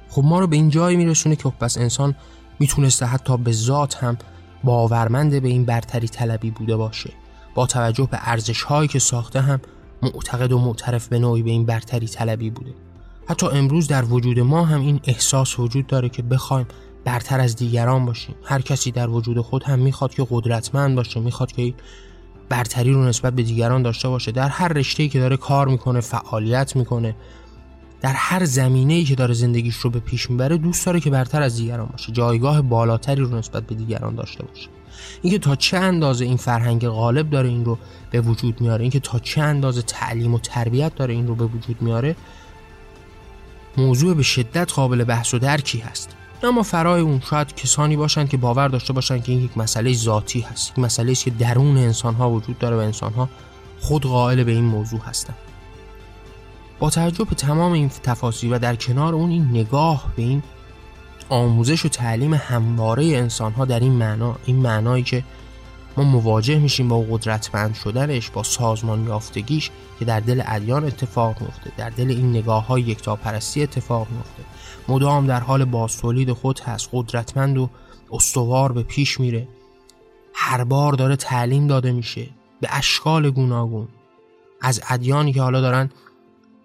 خب 0.09 0.25
ما 0.25 0.41
رو 0.41 0.47
به 0.47 0.57
این 0.57 0.69
جایی 0.69 0.97
میرسونه 0.97 1.37
که 1.37 1.43
خب 1.43 1.55
پس 1.61 1.79
انسان 1.79 2.15
می‌تونسته 2.59 3.07
حتی 3.07 3.37
به 3.37 3.53
ذات 3.53 4.05
هم 4.05 4.19
باورمند 4.65 5.43
به 5.43 5.49
این 5.49 5.65
برتری 5.65 6.09
طلبی 6.09 6.51
بوده 6.51 6.77
باشه. 6.77 7.13
با 7.55 7.67
توجه 7.67 8.09
به 8.11 8.19
ارزش 8.21 8.63
هایی 8.63 8.89
که 8.89 8.99
ساخته 8.99 9.41
هم 9.41 9.61
معتقد 10.03 10.53
و 10.53 10.59
معترف 10.59 11.09
به 11.09 11.19
نوعی 11.19 11.43
به 11.43 11.51
این 11.51 11.67
برتری 11.67 12.07
طلبی 12.07 12.51
بوده. 12.51 12.75
حتی 13.31 13.47
امروز 13.47 13.87
در 13.87 14.05
وجود 14.05 14.41
ما 14.41 14.65
هم 14.65 14.81
این 14.81 15.01
احساس 15.05 15.59
وجود 15.59 15.87
داره 15.87 16.09
که 16.09 16.23
بخوایم 16.23 16.67
برتر 17.05 17.41
از 17.41 17.57
دیگران 17.57 18.07
باشیم. 18.07 18.35
هر 18.45 18.61
کسی 18.61 18.91
در 18.91 19.09
وجود 19.09 19.41
خود 19.41 19.63
هم 19.65 19.79
می‌خواد 19.79 20.15
که 20.15 20.27
قدرتمند 20.31 20.97
باشه 20.97 21.21
می‌خواد 21.21 21.53
که 21.53 21.75
برتری 22.49 22.93
رو 22.93 23.05
نسبت 23.05 23.33
به 23.33 23.43
دیگران 23.43 23.83
داشته 23.83 24.09
باشه. 24.09 24.33
در 24.33 24.49
هر 24.49 24.69
رشته‌ای 24.69 25.09
که 25.09 25.19
داره 25.19 25.37
کار 25.37 25.69
می‌کنه 25.69 26.01
فعالیت 26.01 26.77
می‌کنه 26.77 27.17
در 28.01 28.13
هر 28.13 28.45
زمینه‌ای 28.45 29.05
که 29.05 29.15
داره 29.15 29.35
زندگیش 29.35 29.77
رو 29.77 29.91
به 29.91 30.01
پیش 30.01 30.31
می‌بره 30.31 30.57
دوست 30.57 30.87
داره 30.87 31.01
که 31.01 31.11
برتر 31.11 31.43
از 31.43 31.57
دیگران 31.57 31.87
باشه. 31.87 32.13
جایگاه 32.13 32.63
بالاتری 32.63 33.23
رو 33.23 33.37
نسبت 33.37 33.67
به 33.67 33.75
دیگران 33.75 34.15
داشته 34.15 34.45
باشه. 34.45 34.69
اینکه 35.23 35.39
تا 35.39 35.57
چه 35.57 35.77
اندازه 35.77 36.25
این 36.25 36.37
فرهنگ 36.37 36.89
غالب 36.89 37.31
داره 37.31 37.49
این 37.49 37.65
رو 37.65 37.79
به 38.11 38.21
وجود 38.21 38.61
میاره 38.61 38.83
اینکه 38.83 39.01
تا 39.01 39.19
چه 39.19 39.41
اندازه 39.41 39.83
تعلیم 39.83 40.35
و 40.35 40.39
تربیت 40.39 40.95
داره 40.95 41.15
این 41.15 41.27
رو 41.27 41.35
به 41.35 41.45
وجود 41.45 41.83
میاره 41.83 42.17
موضوع 43.77 44.15
به 44.15 44.23
شدت 44.23 44.73
قابل 44.73 45.05
بحث 45.05 45.35
و 45.35 45.39
درکی 45.39 45.79
هست. 45.79 46.17
اما 46.43 46.63
فرای 46.63 47.01
اون 47.01 47.21
شاید 47.31 47.55
کسانی 47.55 47.97
باشند 47.97 48.29
که 48.29 48.37
باور 48.37 48.69
داشته 48.69 48.93
باشند 48.93 49.25
که 49.25 49.33
این 49.33 49.45
یک 49.45 49.59
مسئله 49.59 49.93
ذاتی 49.93 50.41
هست. 50.41 50.71
یک 50.71 50.79
مسئله 50.79 51.13
است 51.13 51.25
که 51.25 51.31
درون 51.31 51.77
انسان 51.77 52.15
ها 52.15 52.31
وجود 52.31 52.59
داره 52.59 52.77
و 52.77 52.79
انسان 52.79 53.13
ها 53.13 53.29
خود 53.81 54.03
قائل 54.03 54.45
به 54.45 54.53
این 54.53 54.65
موضوع 54.65 55.01
هستند 55.01 55.37
با 56.79 56.91
توجه 56.91 57.25
به 57.25 57.35
تمام 57.35 57.73
این 57.73 57.89
تفاصیل 57.89 58.53
و 58.53 58.59
در 58.59 58.77
کنار 58.77 59.15
اون 59.15 59.31
این 59.31 59.49
نگاه 59.51 60.13
به 60.17 60.23
این 60.23 60.43
آموزش 61.29 61.85
و 61.85 61.89
تعلیم 61.89 62.35
همواره 62.35 63.05
انسان 63.05 63.53
ها 63.53 63.65
در 63.65 63.81
این 63.81 63.93
معنا 63.93 64.37
این 64.45 64.57
معنایی 64.57 65.03
که 65.03 65.25
ما 65.97 66.05
مواجه 66.05 66.59
میشیم 66.59 66.89
با 66.89 67.05
قدرتمند 67.11 67.75
شدنش 67.75 68.31
با 68.31 68.43
سازمان 68.43 69.07
یافتگیش 69.07 69.71
که 69.99 70.05
در 70.05 70.21
دل 70.21 70.43
ادیان 70.47 70.85
اتفاق 70.85 71.41
میفته 71.41 71.73
در 71.77 71.91
دل 71.91 72.11
این 72.11 72.31
نگاه 72.31 72.67
های 72.67 72.83
یکتاپرستی 72.83 73.63
اتفاق 73.63 74.07
میفته 74.11 74.43
مدام 74.89 75.27
در 75.27 75.41
حال 75.41 75.65
بازتولید 75.65 76.33
خود 76.33 76.61
هست 76.61 76.89
قدرتمند 76.93 77.59
و 77.59 77.71
استوار 78.13 78.73
به 78.73 78.83
پیش 78.83 79.21
میره. 79.21 79.49
هر 80.35 80.65
بار 80.65 80.93
داره 80.93 81.17
تعلیم 81.17 81.67
داده 81.67 81.93
میشه 81.93 82.29
به 82.61 82.69
اشکال 82.71 83.31
گوناگون. 83.31 83.89
از 84.61 84.81
ادیانی 84.89 85.33
که 85.33 85.43
حالا 85.43 85.61
دارن 85.61 85.91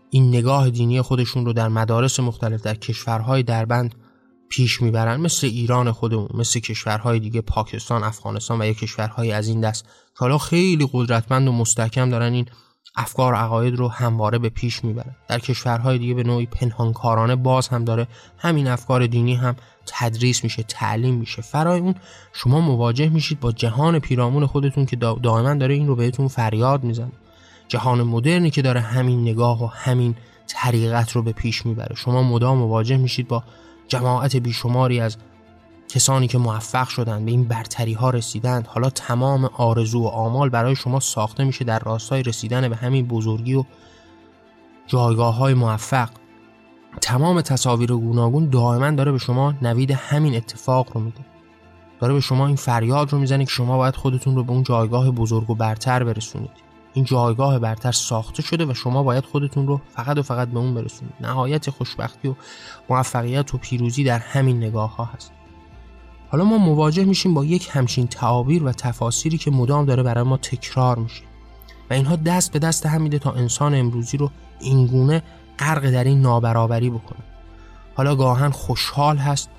این 0.09 0.29
نگاه 0.29 0.69
دینی 0.69 1.01
خودشون 1.01 1.45
رو 1.45 1.53
در 1.53 1.67
مدارس 1.67 2.19
مختلف 2.19 2.61
در 2.61 2.75
کشورهای 2.75 3.43
دربند 3.43 3.95
پیش 4.49 4.81
می‌برن. 4.81 5.21
مثل 5.21 5.47
ایران 5.47 5.91
خودمون 5.91 6.29
مثل 6.33 6.59
کشورهای 6.59 7.19
دیگه 7.19 7.41
پاکستان 7.41 8.03
افغانستان 8.03 8.61
و 8.61 8.65
یا 8.65 8.73
کشورهای 8.73 9.31
از 9.31 9.47
این 9.47 9.61
دست 9.61 9.83
که 9.83 9.89
حالا 10.19 10.37
خیلی 10.37 10.89
قدرتمند 10.93 11.47
و 11.47 11.51
مستحکم 11.51 12.09
دارن 12.09 12.33
این 12.33 12.45
افکار 12.97 13.33
و 13.33 13.35
عقاید 13.35 13.75
رو 13.75 13.87
همواره 13.87 14.37
به 14.37 14.49
پیش 14.49 14.83
می‌برن. 14.83 15.15
در 15.27 15.39
کشورهای 15.39 15.97
دیگه 15.97 16.13
به 16.13 16.23
نوعی 16.23 16.45
پنهانکارانه 16.45 17.35
باز 17.35 17.67
هم 17.67 17.85
داره. 17.85 18.07
همین 18.37 18.67
افکار 18.67 19.07
دینی 19.07 19.35
هم 19.35 19.55
تدریس 19.85 20.43
میشه 20.43 20.63
تعلیم 20.63 21.15
میشه. 21.15 21.41
فرای 21.41 21.79
اون 21.79 21.95
شما 22.33 22.61
مواجه 22.61 23.09
میشید 23.09 23.39
با 23.39 23.51
جهان 23.51 23.99
پیرامون 23.99 24.45
خودتون 24.45 24.85
که 24.85 24.95
دائما 24.95 25.53
داره 25.53 25.73
این 25.73 25.87
رو 25.87 25.95
بهتون 25.95 26.27
فریاد 26.27 26.83
می‌زنه. 26.83 27.11
جهان 27.67 28.03
مدرنی 28.03 28.49
که 28.49 28.61
داره 28.61 28.79
همین 28.79 29.21
نگاه 29.21 29.63
و 29.63 29.67
همین 29.67 30.15
طریقت 30.47 31.11
رو 31.11 31.21
به 31.21 31.31
پیش 31.31 31.65
می‌بره. 31.65 31.95
شما 31.95 32.23
مدام 32.23 32.57
مواجه 32.57 32.97
میشید 32.97 33.27
با 33.27 33.43
جماعت 33.87 34.35
بیشماری 34.35 34.99
از 34.99 35.17
کسانی 35.89 36.27
که 36.27 36.37
موفق 36.37 36.87
شدند 36.87 37.25
به 37.25 37.31
این 37.31 37.43
برتری 37.43 37.93
ها 37.93 38.09
رسیدند. 38.09 38.67
حالا 38.67 38.89
تمام 38.89 39.45
آرزو 39.45 40.03
و 40.03 40.07
آمال 40.07 40.49
برای 40.49 40.75
شما 40.75 40.99
ساخته 40.99 41.43
میشه 41.43 41.65
در 41.65 41.79
راستای 41.79 42.23
رسیدن 42.23 42.69
به 42.69 42.75
همین 42.75 43.07
بزرگی 43.07 43.55
و 43.55 43.63
جایگاه 44.87 45.35
های 45.35 45.53
موفق. 45.53 46.09
تمام 47.01 47.41
تصاویر 47.41 47.91
گوناگون 47.91 48.49
دائما 48.49 48.91
داره 48.91 49.11
به 49.11 49.17
شما 49.17 49.53
نوید 49.61 49.91
همین 49.91 50.35
اتفاق 50.35 50.87
رو 50.93 51.01
میده. 51.01 51.25
داره 51.99 52.13
به 52.13 52.19
شما 52.19 52.47
این 52.47 52.55
فریاد 52.55 53.13
رو 53.13 53.19
می‌زنه 53.19 53.45
که 53.45 53.51
شما 53.51 53.77
باید 53.77 53.95
خودتون 53.95 54.35
رو 54.35 54.43
به 54.43 54.51
اون 54.51 54.63
جایگاه 54.63 55.11
بزرگ 55.11 55.49
و 55.49 55.55
برتر 55.55 56.03
برسونید. 56.03 56.64
این 56.95 57.05
جایگاه 57.05 57.59
برتر 57.59 57.91
ساخته 57.91 58.41
شده 58.41 58.65
و 58.65 58.73
شما 58.73 59.03
باید 59.03 59.25
خودتون 59.25 59.67
رو 59.67 59.81
فقط 59.95 60.17
و 60.17 60.21
فقط 60.21 60.47
به 60.47 60.59
اون 60.59 60.73
برسونید. 60.73 61.13
نهایت 61.21 61.69
خوشبختی 61.69 62.27
و 62.27 62.35
موفقیت 62.89 63.53
و 63.53 63.57
پیروزی 63.57 64.03
در 64.03 64.19
همین 64.19 64.57
نگاه 64.57 64.95
ها 64.95 65.05
هست. 65.05 65.31
حالا 66.29 66.43
ما 66.43 66.57
مواجه 66.57 67.05
میشیم 67.05 67.33
با 67.33 67.45
یک 67.45 67.69
همچین 67.71 68.07
تعابیر 68.07 68.63
و 68.63 68.71
تفاسیری 68.71 69.37
که 69.37 69.51
مدام 69.51 69.85
داره 69.85 70.03
برای 70.03 70.23
ما 70.23 70.37
تکرار 70.37 70.97
میشه. 70.97 71.23
و 71.89 71.93
اینها 71.93 72.15
دست 72.15 72.51
به 72.51 72.59
دست 72.59 72.85
هم 72.85 73.01
میده 73.01 73.19
تا 73.19 73.31
انسان 73.31 73.75
امروزی 73.75 74.17
رو 74.17 74.31
اینگونه 74.59 75.23
غرق 75.59 75.89
در 75.89 76.03
این 76.03 76.21
نابرابری 76.21 76.89
بکنه. 76.89 77.23
حالا 77.95 78.15
گاهن 78.15 78.49
خوشحال 78.49 79.17
هست 79.17 79.49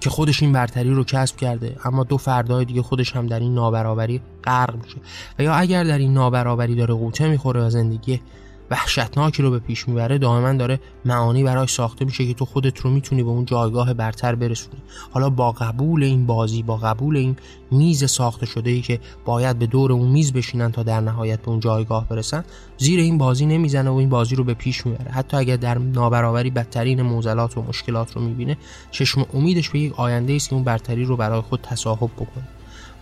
که 0.00 0.10
خودش 0.10 0.42
این 0.42 0.52
برتری 0.52 0.90
رو 0.90 1.04
کسب 1.04 1.36
کرده 1.36 1.76
اما 1.84 2.04
دو 2.04 2.16
فردای 2.16 2.64
دیگه 2.64 2.82
خودش 2.82 3.16
هم 3.16 3.26
در 3.26 3.40
این 3.40 3.54
نابرابری 3.54 4.20
غرق 4.44 4.76
میشه. 4.84 4.96
و 5.38 5.42
یا 5.42 5.54
اگر 5.54 5.84
در 5.84 5.98
این 5.98 6.12
نابرابری 6.12 6.74
داره 6.74 6.94
قوطه 6.94 7.28
می‌خوره 7.28 7.60
و 7.60 7.70
زندگی 7.70 8.20
وحشتناکی 8.70 9.42
رو 9.42 9.50
به 9.50 9.58
پیش 9.58 9.88
می‌بره 9.88 10.18
دائما 10.18 10.52
داره 10.52 10.80
معانی 11.04 11.44
برای 11.44 11.66
ساخته 11.66 12.04
میشه 12.04 12.26
که 12.26 12.34
تو 12.34 12.44
خودت 12.44 12.80
رو 12.80 12.90
می‌تونی 12.90 13.22
به 13.22 13.28
اون 13.28 13.44
جایگاه 13.44 13.94
برتر 13.94 14.34
برسونی. 14.34 14.82
حالا 15.10 15.30
با 15.30 15.52
قبول 15.52 16.02
این 16.02 16.26
بازی 16.26 16.62
با 16.62 16.76
قبول 16.76 17.16
این 17.16 17.36
میز 17.70 18.10
ساخته 18.10 18.46
شده 18.46 18.70
ای 18.70 18.80
که 18.80 19.00
باید 19.24 19.58
به 19.58 19.66
دور 19.66 19.92
اون 19.92 20.08
میز 20.08 20.32
بشینن 20.32 20.72
تا 20.72 20.82
در 20.82 21.00
نهایت 21.00 21.42
به 21.42 21.48
اون 21.48 21.60
جایگاه 21.60 22.08
برسن 22.08 22.44
زیر 22.78 23.00
این 23.00 23.18
بازی 23.18 23.46
نمی‌زنه 23.46 23.90
و 23.90 23.94
این 23.94 24.08
بازی 24.08 24.36
رو 24.36 24.44
به 24.44 24.54
پیش 24.54 24.86
می‌بره. 24.86 25.10
حتی 25.10 25.36
اگر 25.36 25.56
در 25.56 25.78
نابرابری 25.78 26.50
بدترین 26.50 27.02
موزلات 27.02 27.58
و 27.58 27.62
مشکلات 27.62 28.16
رو 28.16 28.22
می‌بینه 28.22 28.56
چشم 28.90 29.26
امیدش 29.34 29.70
به 29.70 29.78
یک 29.78 30.00
آینده 30.00 30.32
است 30.32 30.48
که 30.48 30.54
اون 30.54 30.64
برتری 30.64 31.04
رو 31.04 31.16
برای 31.16 31.40
خود 31.40 31.60
تصاحب 31.60 32.10
بکنه. 32.10 32.48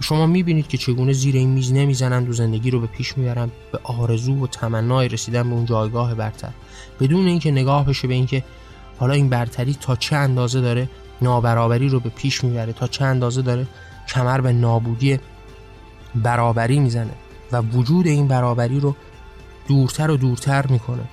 شما 0.00 0.26
می‌بینید 0.26 0.68
که 0.68 0.78
چگونه 0.78 1.12
زیر 1.12 1.36
این 1.36 1.50
میز 1.50 1.72
نمی‌زنند 1.72 2.28
و 2.28 2.32
زندگی 2.32 2.70
رو 2.70 2.80
به 2.80 2.86
پیش 2.86 3.18
می‌برند 3.18 3.52
به 3.72 3.80
آرزو 3.82 4.44
و 4.44 4.46
تمنای 4.46 5.08
رسیدن 5.08 5.50
به 5.50 5.54
اون 5.54 5.64
جایگاه 5.64 6.14
برتر. 6.14 6.50
بدون 7.00 7.26
اینکه 7.26 7.50
نگاه 7.50 7.86
بشه 7.86 8.08
به 8.08 8.14
اینکه 8.14 8.44
حالا 8.98 9.14
این 9.14 9.28
برتری 9.28 9.76
تا 9.80 9.96
چه 9.96 10.16
اندازه 10.16 10.60
داره 10.60 10.88
نابرابری 11.22 11.88
رو 11.88 12.00
به 12.00 12.08
پیش 12.08 12.44
می‌بره 12.44 12.72
تا 12.72 12.86
چه 12.86 13.04
اندازه 13.04 13.42
داره 13.42 13.66
کمر 14.08 14.40
به 14.40 14.52
نابودی 14.52 15.18
برابری 16.14 16.78
می‌زنه 16.78 17.12
و 17.52 17.60
وجود 17.60 18.06
این 18.06 18.28
برابری 18.28 18.80
رو 18.80 18.96
دورتر 19.68 20.10
و 20.10 20.16
دورتر 20.16 20.66
می‌کنه. 20.66 21.04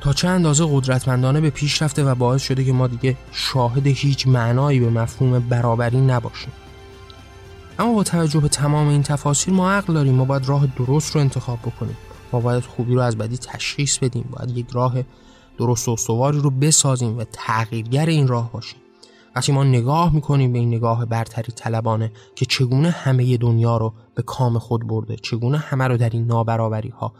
تا 0.00 0.12
چه 0.12 0.28
اندازه 0.28 0.66
قدرتمندانه 0.70 1.40
به 1.40 1.50
پیش 1.50 1.82
رفته 1.82 2.04
و 2.04 2.14
باعث 2.14 2.42
شده 2.42 2.64
که 2.64 2.72
ما 2.72 2.86
دیگه 2.86 3.16
شاهد 3.32 3.86
هیچ 3.86 4.28
معنایی 4.28 4.80
به 4.80 4.90
مفهوم 4.90 5.38
برابری 5.38 6.00
نباشیم. 6.00 6.52
اما 7.78 7.92
با 7.92 8.02
توجه 8.02 8.40
به 8.40 8.48
تمام 8.48 8.88
این 8.88 9.02
تفاصیل 9.02 9.54
ما 9.54 9.70
عقل 9.70 9.94
داریم. 9.94 10.14
ما 10.14 10.24
باید 10.24 10.48
راه 10.48 10.66
درست 10.66 11.14
رو 11.14 11.20
انتخاب 11.20 11.58
بکنیم. 11.58 11.96
ما 12.32 12.40
باید 12.40 12.64
خوبی 12.64 12.94
رو 12.94 13.00
از 13.00 13.18
بدی 13.18 13.36
تشخیص 13.36 13.98
بدیم. 13.98 14.28
باید 14.30 14.58
یک 14.58 14.66
راه 14.72 14.94
درست 15.58 15.88
و 15.88 15.90
استواری 15.90 16.38
رو 16.38 16.50
بسازیم 16.50 17.18
و 17.18 17.24
تغییرگر 17.32 18.06
این 18.06 18.28
راه 18.28 18.52
باشیم. 18.52 18.78
وقتی 19.36 19.52
ما 19.52 19.64
نگاه 19.64 20.14
می‌کنیم 20.14 20.52
به 20.52 20.58
این 20.58 20.74
نگاه 20.74 21.04
برتری 21.04 21.52
طلبانه 21.52 22.12
که 22.34 22.46
چگونه 22.46 22.90
همه 22.90 23.36
دنیا 23.36 23.76
رو 23.76 23.94
به 24.14 24.22
کام 24.22 24.58
خود 24.58 24.86
برده 24.86 25.16
چگونه 25.16 25.58
همه 25.58 25.88
رو 25.88 25.96
در 25.96 26.10
این 26.10 26.26
نابرابری 26.26 26.88
ها 26.88 27.12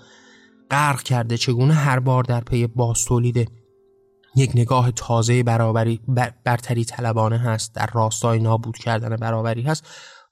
غرق 0.70 1.02
کرده 1.02 1.36
چگونه 1.36 1.74
هر 1.74 1.98
بار 1.98 2.22
در 2.22 2.40
پی 2.40 2.66
باز 2.66 3.04
تولید 3.04 3.50
یک 4.36 4.50
نگاه 4.54 4.90
تازه 4.90 5.42
برابری 5.42 6.00
برتری 6.44 6.84
طلبانه 6.84 7.38
هست 7.38 7.74
در 7.74 7.88
راستای 7.92 8.38
نابود 8.38 8.78
کردن 8.78 9.16
برابری 9.16 9.62
هست 9.62 9.86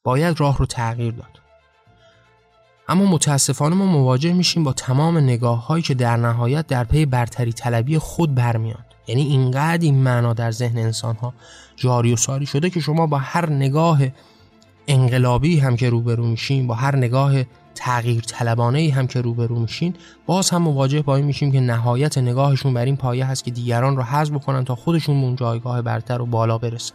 باید 0.04 0.40
راه 0.40 0.58
رو 0.58 0.66
تغییر 0.66 1.14
داد. 1.14 1.40
اما 2.88 3.04
متاسفانه 3.04 3.76
ما 3.76 3.86
مواجه 3.86 4.32
میشیم 4.32 4.64
با 4.64 4.72
تمام 4.72 5.18
نگاه 5.18 5.66
هایی 5.66 5.82
که 5.82 5.94
در 5.94 6.16
نهایت 6.16 6.66
در 6.66 6.84
پی 6.84 7.06
برتری 7.06 7.52
طلبی 7.52 7.98
خود 7.98 8.34
برمیاد. 8.34 8.84
یعنی 9.06 9.22
اینقدر 9.22 9.82
این 9.82 10.02
معنا 10.02 10.32
در 10.32 10.50
ذهن 10.50 10.78
انسان 10.78 11.16
ها 11.16 11.34
جاری 11.76 12.12
و 12.12 12.16
ساری 12.16 12.46
شده 12.46 12.70
که 12.70 12.80
شما 12.80 13.06
با 13.06 13.18
هر 13.18 13.50
نگاه 13.50 14.00
انقلابی 14.88 15.58
هم 15.58 15.76
که 15.76 15.90
روبرو 15.90 16.26
میشین 16.26 16.66
با 16.66 16.74
هر 16.74 16.96
نگاه 16.96 17.34
تغییر 17.74 18.22
طلبانه 18.22 18.92
هم 18.92 19.06
که 19.06 19.20
روبرو 19.20 19.58
میشین 19.58 19.94
باز 20.26 20.50
هم 20.50 20.62
مواجه 20.62 21.02
با 21.02 21.16
این 21.16 21.24
میشیم 21.24 21.52
که 21.52 21.60
نهایت 21.60 22.18
نگاهشون 22.18 22.74
بر 22.74 22.84
این 22.84 22.96
پایه 22.96 23.26
هست 23.26 23.44
که 23.44 23.50
دیگران 23.50 23.96
رو 23.96 24.02
حذف 24.02 24.32
بکنن 24.32 24.64
تا 24.64 24.74
خودشون 24.74 25.20
به 25.20 25.26
اون 25.26 25.36
جایگاه 25.36 25.82
برتر 25.82 26.22
و 26.22 26.26
بالا 26.26 26.58
برسن. 26.58 26.94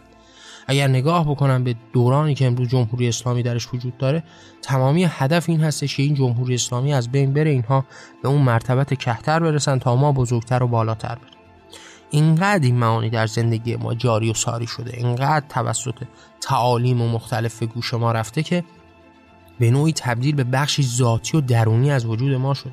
اگر 0.70 0.88
نگاه 0.88 1.30
بکنم 1.30 1.64
به 1.64 1.74
دورانی 1.92 2.34
که 2.34 2.46
امروز 2.46 2.68
جمهوری 2.68 3.08
اسلامی 3.08 3.42
درش 3.42 3.74
وجود 3.74 3.98
داره 3.98 4.22
تمامی 4.62 5.04
هدف 5.04 5.48
این 5.48 5.60
هستش 5.60 5.96
که 5.96 6.02
این 6.02 6.14
جمهوری 6.14 6.54
اسلامی 6.54 6.94
از 6.94 7.12
بین 7.12 7.32
بره 7.32 7.50
اینها 7.50 7.84
به 8.22 8.28
اون 8.28 8.42
مرتبت 8.42 8.94
کهتر 8.94 9.40
برسن 9.40 9.78
تا 9.78 9.96
ما 9.96 10.12
بزرگتر 10.12 10.62
و 10.62 10.68
بالاتر 10.68 11.14
بریم. 11.14 11.38
اینقدر 12.10 12.64
این 12.64 12.76
معانی 12.76 13.10
در 13.10 13.26
زندگی 13.26 13.76
ما 13.76 13.94
جاری 13.94 14.30
و 14.30 14.34
ساری 14.34 14.66
شده 14.66 14.96
اینقدر 14.96 15.46
توسط 15.48 15.94
تعالیم 16.40 17.02
و 17.02 17.08
مختلف 17.08 17.62
گوش 17.62 17.94
ما 17.94 18.12
رفته 18.12 18.42
که 18.42 18.64
به 19.58 19.70
نوعی 19.70 19.92
تبدیل 19.92 20.34
به 20.34 20.44
بخشی 20.44 20.82
ذاتی 20.82 21.36
و 21.36 21.40
درونی 21.40 21.90
از 21.90 22.06
وجود 22.06 22.34
ما 22.34 22.54
شده. 22.54 22.72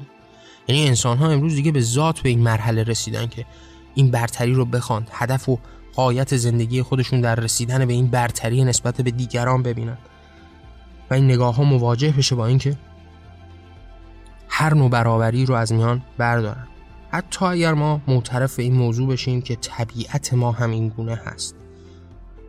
یعنی 0.67 0.87
انسان 0.87 1.17
ها 1.17 1.29
امروز 1.29 1.55
دیگه 1.55 1.71
به 1.71 1.81
ذات 1.81 2.19
به 2.19 2.29
این 2.29 2.39
مرحله 2.39 2.83
رسیدن 2.83 3.27
که 3.27 3.45
این 3.95 4.11
برتری 4.11 4.53
رو 4.53 4.65
بخوان 4.65 5.07
هدف 5.11 5.49
و 5.49 5.59
قایت 5.97 6.37
زندگی 6.37 6.81
خودشون 6.81 7.21
در 7.21 7.35
رسیدن 7.35 7.85
به 7.85 7.93
این 7.93 8.07
برتری 8.07 8.63
نسبت 8.63 9.01
به 9.01 9.11
دیگران 9.11 9.63
ببینن. 9.63 9.97
و 11.09 11.13
این 11.13 11.25
نگاه 11.25 11.55
ها 11.55 11.63
مواجه 11.63 12.13
بشه 12.17 12.35
با 12.35 12.45
اینکه 12.45 12.77
هر 14.47 14.73
نوع 14.73 14.89
برابری 14.89 15.45
رو 15.45 15.55
از 15.55 15.73
میان 15.73 16.01
بردارن. 16.17 16.67
حتی 17.11 17.45
اگر 17.45 17.73
ما 17.73 18.01
معترف 18.07 18.59
این 18.59 18.73
موضوع 18.73 19.09
بشیم 19.09 19.41
که 19.41 19.55
طبیعت 19.55 20.33
ما 20.33 20.51
هم 20.51 20.71
این 20.71 20.89
گونه 20.89 21.15
هست. 21.25 21.55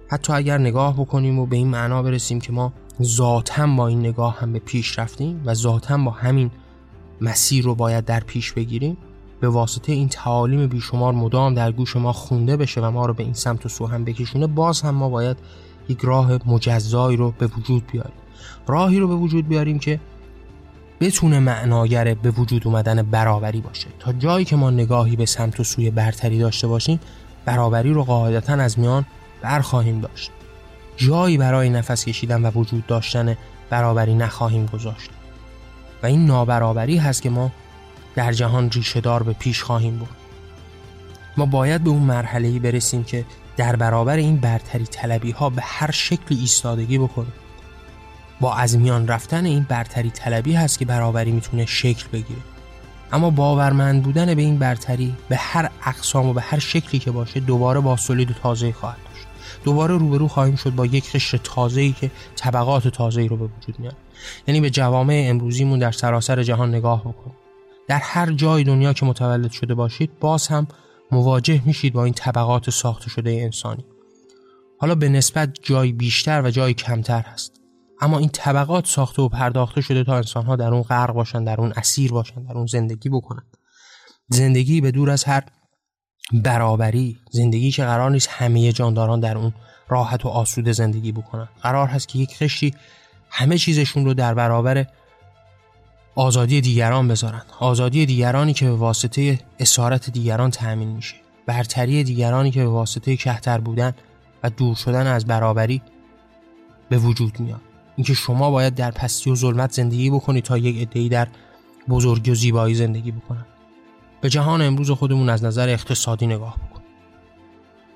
حتی 0.09 0.33
اگر 0.33 0.59
نگاه 0.59 1.01
بکنیم 1.01 1.39
و 1.39 1.47
به 1.47 1.57
این 1.57 1.69
معنا 1.69 2.03
برسیم 2.03 2.41
که 2.41 2.53
ما 2.53 2.73
ذاتا 3.03 3.67
با 3.67 3.89
این 3.89 4.01
نگاه 4.01 4.41
هم 4.41 4.53
به 4.53 4.59
پیش 4.59 4.99
رفتیم 4.99 5.43
و 5.45 5.55
ذاتا 5.55 5.99
با 5.99 6.11
همین 6.11 6.51
مسیر 7.21 7.65
رو 7.65 7.75
باید 7.75 8.05
در 8.05 8.21
پیش 8.21 8.53
بگیریم 8.53 8.97
به 9.41 9.49
واسطه 9.49 9.93
این 9.93 10.09
تعالیم 10.09 10.67
بیشمار 10.67 11.13
مدام 11.13 11.55
در 11.55 11.73
گوش 11.73 11.97
ما 11.97 12.13
خونده 12.13 12.57
بشه 12.57 12.81
و 12.81 12.91
ما 12.91 13.07
رو 13.07 13.15
به 13.15 13.23
این 13.23 13.33
سمت 13.33 13.67
و 13.67 13.69
سو 13.69 13.87
هم 13.87 14.05
بکشونه 14.05 14.47
باز 14.47 14.81
هم 14.81 14.95
ما 14.95 15.09
باید 15.09 15.37
یک 15.89 15.99
راه 16.03 16.39
مجزایی 16.47 17.17
رو 17.17 17.31
به 17.39 17.47
وجود 17.47 17.87
بیاریم. 17.87 18.13
راهی 18.67 18.99
رو 18.99 19.09
به 19.09 19.15
وجود 19.15 19.49
بیاریم 19.49 19.79
که 19.79 20.01
بتونه 21.01 21.39
معناگر 21.39 22.15
به 22.15 22.31
وجود 22.31 22.67
اومدن 22.67 23.03
برابری 23.03 23.61
باشه. 23.61 23.87
تا 23.99 24.13
جایی 24.13 24.45
که 24.45 24.57
ما 24.57 24.71
نگاهی 24.71 25.17
به 25.17 25.27
سمت 25.27 25.61
و 25.61 25.65
سوی 25.65 25.91
برتری 25.91 26.39
داشته 26.39 26.67
باشیم 26.67 27.01
برابری 27.45 27.93
رو 27.93 28.05
قاعدتا 28.05 28.53
از 28.53 28.79
میان 28.79 29.07
برخواهیم 29.43 30.01
داشت. 30.01 30.31
جایی 30.97 31.39
برای 31.39 31.71
نفس 31.71 32.05
کشیدن 32.05 32.43
و 32.43 32.51
وجود 32.51 32.87
داشتن 32.87 33.37
برابری 33.71 34.15
نخواهیم 34.15 34.67
گذاشت. 34.67 35.11
و 36.03 36.07
این 36.07 36.27
نابرابری 36.27 36.97
هست 36.97 37.23
که 37.23 37.31
ما 37.31 37.51
در 38.15 38.33
جهان 38.33 38.71
ریشه 38.71 39.01
دار 39.01 39.23
به 39.23 39.33
پیش 39.33 39.63
خواهیم 39.63 39.99
برد. 39.99 40.17
ما 41.37 41.47
باید 41.47 41.85
به 41.85 41.91
اون 41.91 42.03
مرحله 42.03 42.59
برسیم 42.59 43.05
که 43.05 43.25
در 43.57 43.77
برابر 43.77 44.17
این 44.17 44.37
برتری 44.37 44.85
طلبی 44.85 45.31
ها 45.31 45.51
به 45.51 45.63
هر 45.65 45.91
شکلی 45.91 46.39
ایستادگی 46.39 46.99
بکنیم 46.99 47.33
با 48.41 48.55
از 48.55 48.79
میان 48.79 49.09
رفتن 49.09 49.45
این 49.45 49.67
برتری 49.69 50.11
طلبی 50.11 50.55
هست 50.55 50.79
که 50.79 50.85
برابری 50.85 51.33
می‌تونه 51.33 51.67
شکل 51.67 52.09
بگیره. 52.13 52.41
اما 53.13 53.31
باورمند 53.31 54.03
بودن 54.03 54.35
به 54.35 54.43
این 54.43 54.59
برتری 54.59 55.15
به 55.29 55.37
هر 55.37 55.71
اقسام 55.87 56.27
و 56.27 56.33
به 56.33 56.41
هر 56.41 56.59
شکلی 56.59 57.01
که 57.01 57.11
باشه 57.11 57.41
دوباره 57.41 57.81
با 57.81 57.97
سولید 57.97 58.37
تازه 58.43 58.73
خواهد 58.73 58.99
داشت. 59.11 59.27
دوباره 59.65 59.97
روبرو 59.97 60.29
خواهیم 60.29 60.57
شد 60.57 60.71
با 60.71 60.87
یک 60.87 61.13
قشر 61.13 61.39
تازه‌ای 61.45 61.93
که 61.93 62.11
طبقات 62.37 62.89
تازه‌ای 62.89 63.29
رو 63.29 63.37
به 63.37 63.45
وجود 63.45 63.81
میاره. 63.81 63.97
یعنی 64.47 64.61
به 64.61 64.71
جوامع 64.71 65.27
امروزیمون 65.29 65.79
در 65.79 65.93
سراسر 65.93 66.43
جهان 66.43 66.75
نگاه 66.75 67.01
بکنیم 67.01 67.37
در 67.89 67.99
هر 67.99 68.33
جای 68.33 68.65
دنیا 68.65 68.93
که 68.93 69.07
متولد 69.07 69.51
شده 69.51 69.75
باشید 69.75 70.19
باز 70.21 70.47
هم 70.47 70.67
مواجه 71.11 71.63
میشید 71.65 71.93
با 71.93 72.05
این 72.05 72.15
طبقات 72.15 72.71
ساخته 72.71 73.11
شده 73.11 73.31
انسانی. 73.31 73.85
حالا 74.81 74.95
به 74.95 75.09
نسبت 75.09 75.51
جای 75.63 75.93
بیشتر 75.93 76.43
و 76.43 76.51
جای 76.51 76.75
کمتر 76.75 77.21
هست. 77.21 77.53
اما 78.01 78.19
این 78.19 78.29
طبقات 78.29 78.87
ساخته 78.87 79.23
و 79.23 79.29
پرداخته 79.29 79.81
شده 79.81 80.05
تا 80.05 80.17
انسانها 80.17 80.57
در 80.57 80.75
اون 80.75 80.83
غرق 80.83 81.13
باشن 81.13 81.45
در 81.45 81.61
اون 81.61 81.73
اسیر 81.77 82.13
باشن 82.13 82.43
در 82.43 82.53
اون 82.53 82.67
زندگی 82.67 83.09
بکنن. 83.09 83.43
زندگی 84.29 84.81
به 84.81 84.91
دور 84.91 85.11
از 85.11 85.25
هر 85.25 85.43
برابری 86.33 87.19
زندگی 87.31 87.71
که 87.71 87.85
قرار 87.85 88.11
نیست 88.11 88.29
همه 88.31 88.73
جانداران 88.73 89.21
در 89.21 89.39
اون 89.39 89.55
راحت 89.89 90.25
و 90.25 90.29
آسوده 90.29 90.73
زندگی 90.73 91.13
بکنن. 91.13 91.49
قرار 91.63 91.87
هست 91.87 92.09
که 92.09 92.19
یک 92.19 92.37
خشتی 92.37 92.75
همه 93.31 93.59
چیزشون 93.59 94.05
رو 94.05 94.15
در 94.15 94.35
برابر 94.35 94.87
آزادی 96.19 96.61
دیگران 96.61 97.09
بذارن. 97.09 97.43
آزادی 97.61 98.07
دیگرانی 98.07 98.53
که 98.53 98.65
به 98.65 98.73
واسطه 98.73 99.41
اسارت 99.59 100.11
دیگران 100.11 100.51
تأمین 100.51 100.89
میشه. 100.89 101.15
برتری 101.47 102.05
دیگرانی 102.05 102.51
که 102.51 102.61
به 102.61 102.69
واسطه 102.69 103.17
کهتر 103.17 103.59
بودن 103.59 103.93
و 104.43 104.51
دور 104.51 104.75
شدن 104.75 105.07
از 105.07 105.27
برابری 105.27 105.83
به 106.89 106.99
وجود 106.99 107.41
میاد. 107.41 107.61
اینکه 107.97 108.15
شما 108.15 108.51
باید 108.51 108.75
در 108.75 108.91
پستی 108.91 109.31
و 109.31 109.35
ظلمت 109.35 109.73
زندگی 109.73 110.11
بکنید 110.11 110.45
تا 110.45 110.59
یک 110.59 110.89
عده‌ای 110.89 111.09
در 111.09 111.29
بزرگی 111.89 112.31
و 112.31 112.35
زیبایی 112.35 112.75
زندگی 112.75 113.11
بکنن. 113.13 113.47
به 114.21 114.29
جهان 114.29 114.63
امروز 114.63 114.91
خودمون 114.91 115.29
از 115.29 115.45
نظر 115.45 115.69
اقتصادی 115.69 116.27
نگاه 116.27 116.57
بکن. 116.57 116.83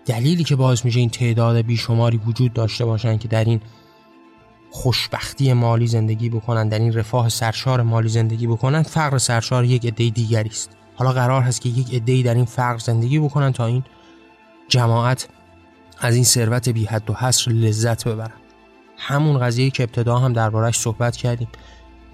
دلیلی 0.07 0.45
که 0.45 0.57
باعث 0.57 0.85
میشه 0.85 1.01
این 1.01 1.11
تعداد 1.11 1.57
بیشماری 1.57 2.17
وجود 2.17 2.53
داشته 2.53 2.85
باشن 2.85 3.19
که 3.19 3.29
در 3.29 3.45
این 3.45 3.61
خوشبختی 4.75 5.53
مالی 5.53 5.87
زندگی 5.87 6.29
بکنن 6.29 6.69
در 6.69 6.79
این 6.79 6.93
رفاه 6.93 7.29
سرشار 7.29 7.83
مالی 7.83 8.09
زندگی 8.09 8.47
بکنن 8.47 8.83
فقر 8.83 9.19
سرشار 9.19 9.65
یک 9.65 9.87
عده 9.87 10.11
دیگری 10.11 10.49
است. 10.49 10.71
حالا 10.97 11.13
قرار 11.13 11.43
هست 11.43 11.61
که 11.61 11.69
یک 11.69 11.95
عده 11.95 12.23
در 12.23 12.35
این 12.35 12.45
فقر 12.45 12.79
زندگی 12.79 13.19
بکنن 13.19 13.53
تا 13.53 13.67
این 13.67 13.85
جماعت 14.69 15.29
از 15.99 16.15
این 16.15 16.25
ثروت 16.25 16.69
بی 16.69 16.85
حد 16.85 17.11
و 17.11 17.15
حصر 17.15 17.51
لذت 17.51 18.09
ببرن. 18.09 18.33
همون 18.97 19.39
قضیه 19.39 19.71
که 19.71 19.83
ابتدا 19.83 20.19
هم 20.19 20.33
دربارش 20.33 20.79
صحبت 20.79 21.17
کردیم. 21.17 21.49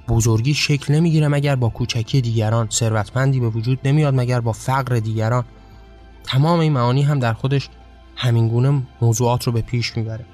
بزرگی 0.08 0.54
شکل 0.54 0.94
نمی‌گیره 0.94 1.28
مگر 1.28 1.56
با 1.56 1.68
کوچکی 1.68 2.20
دیگران 2.20 2.68
ثروتمندی 2.70 3.40
به 3.40 3.48
وجود 3.48 3.78
نمیاد 3.84 4.14
مگر 4.14 4.40
با 4.40 4.52
فقر 4.52 4.96
دیگران. 4.96 5.44
تمام 6.24 6.60
این 6.60 6.72
معانی 6.72 7.02
هم 7.02 7.18
در 7.18 7.32
خودش 7.32 7.68
همینگونه 8.16 8.82
موضوعات 9.00 9.44
رو 9.44 9.52
به 9.52 9.60
پیش 9.60 9.96
می‌بره. 9.96 10.24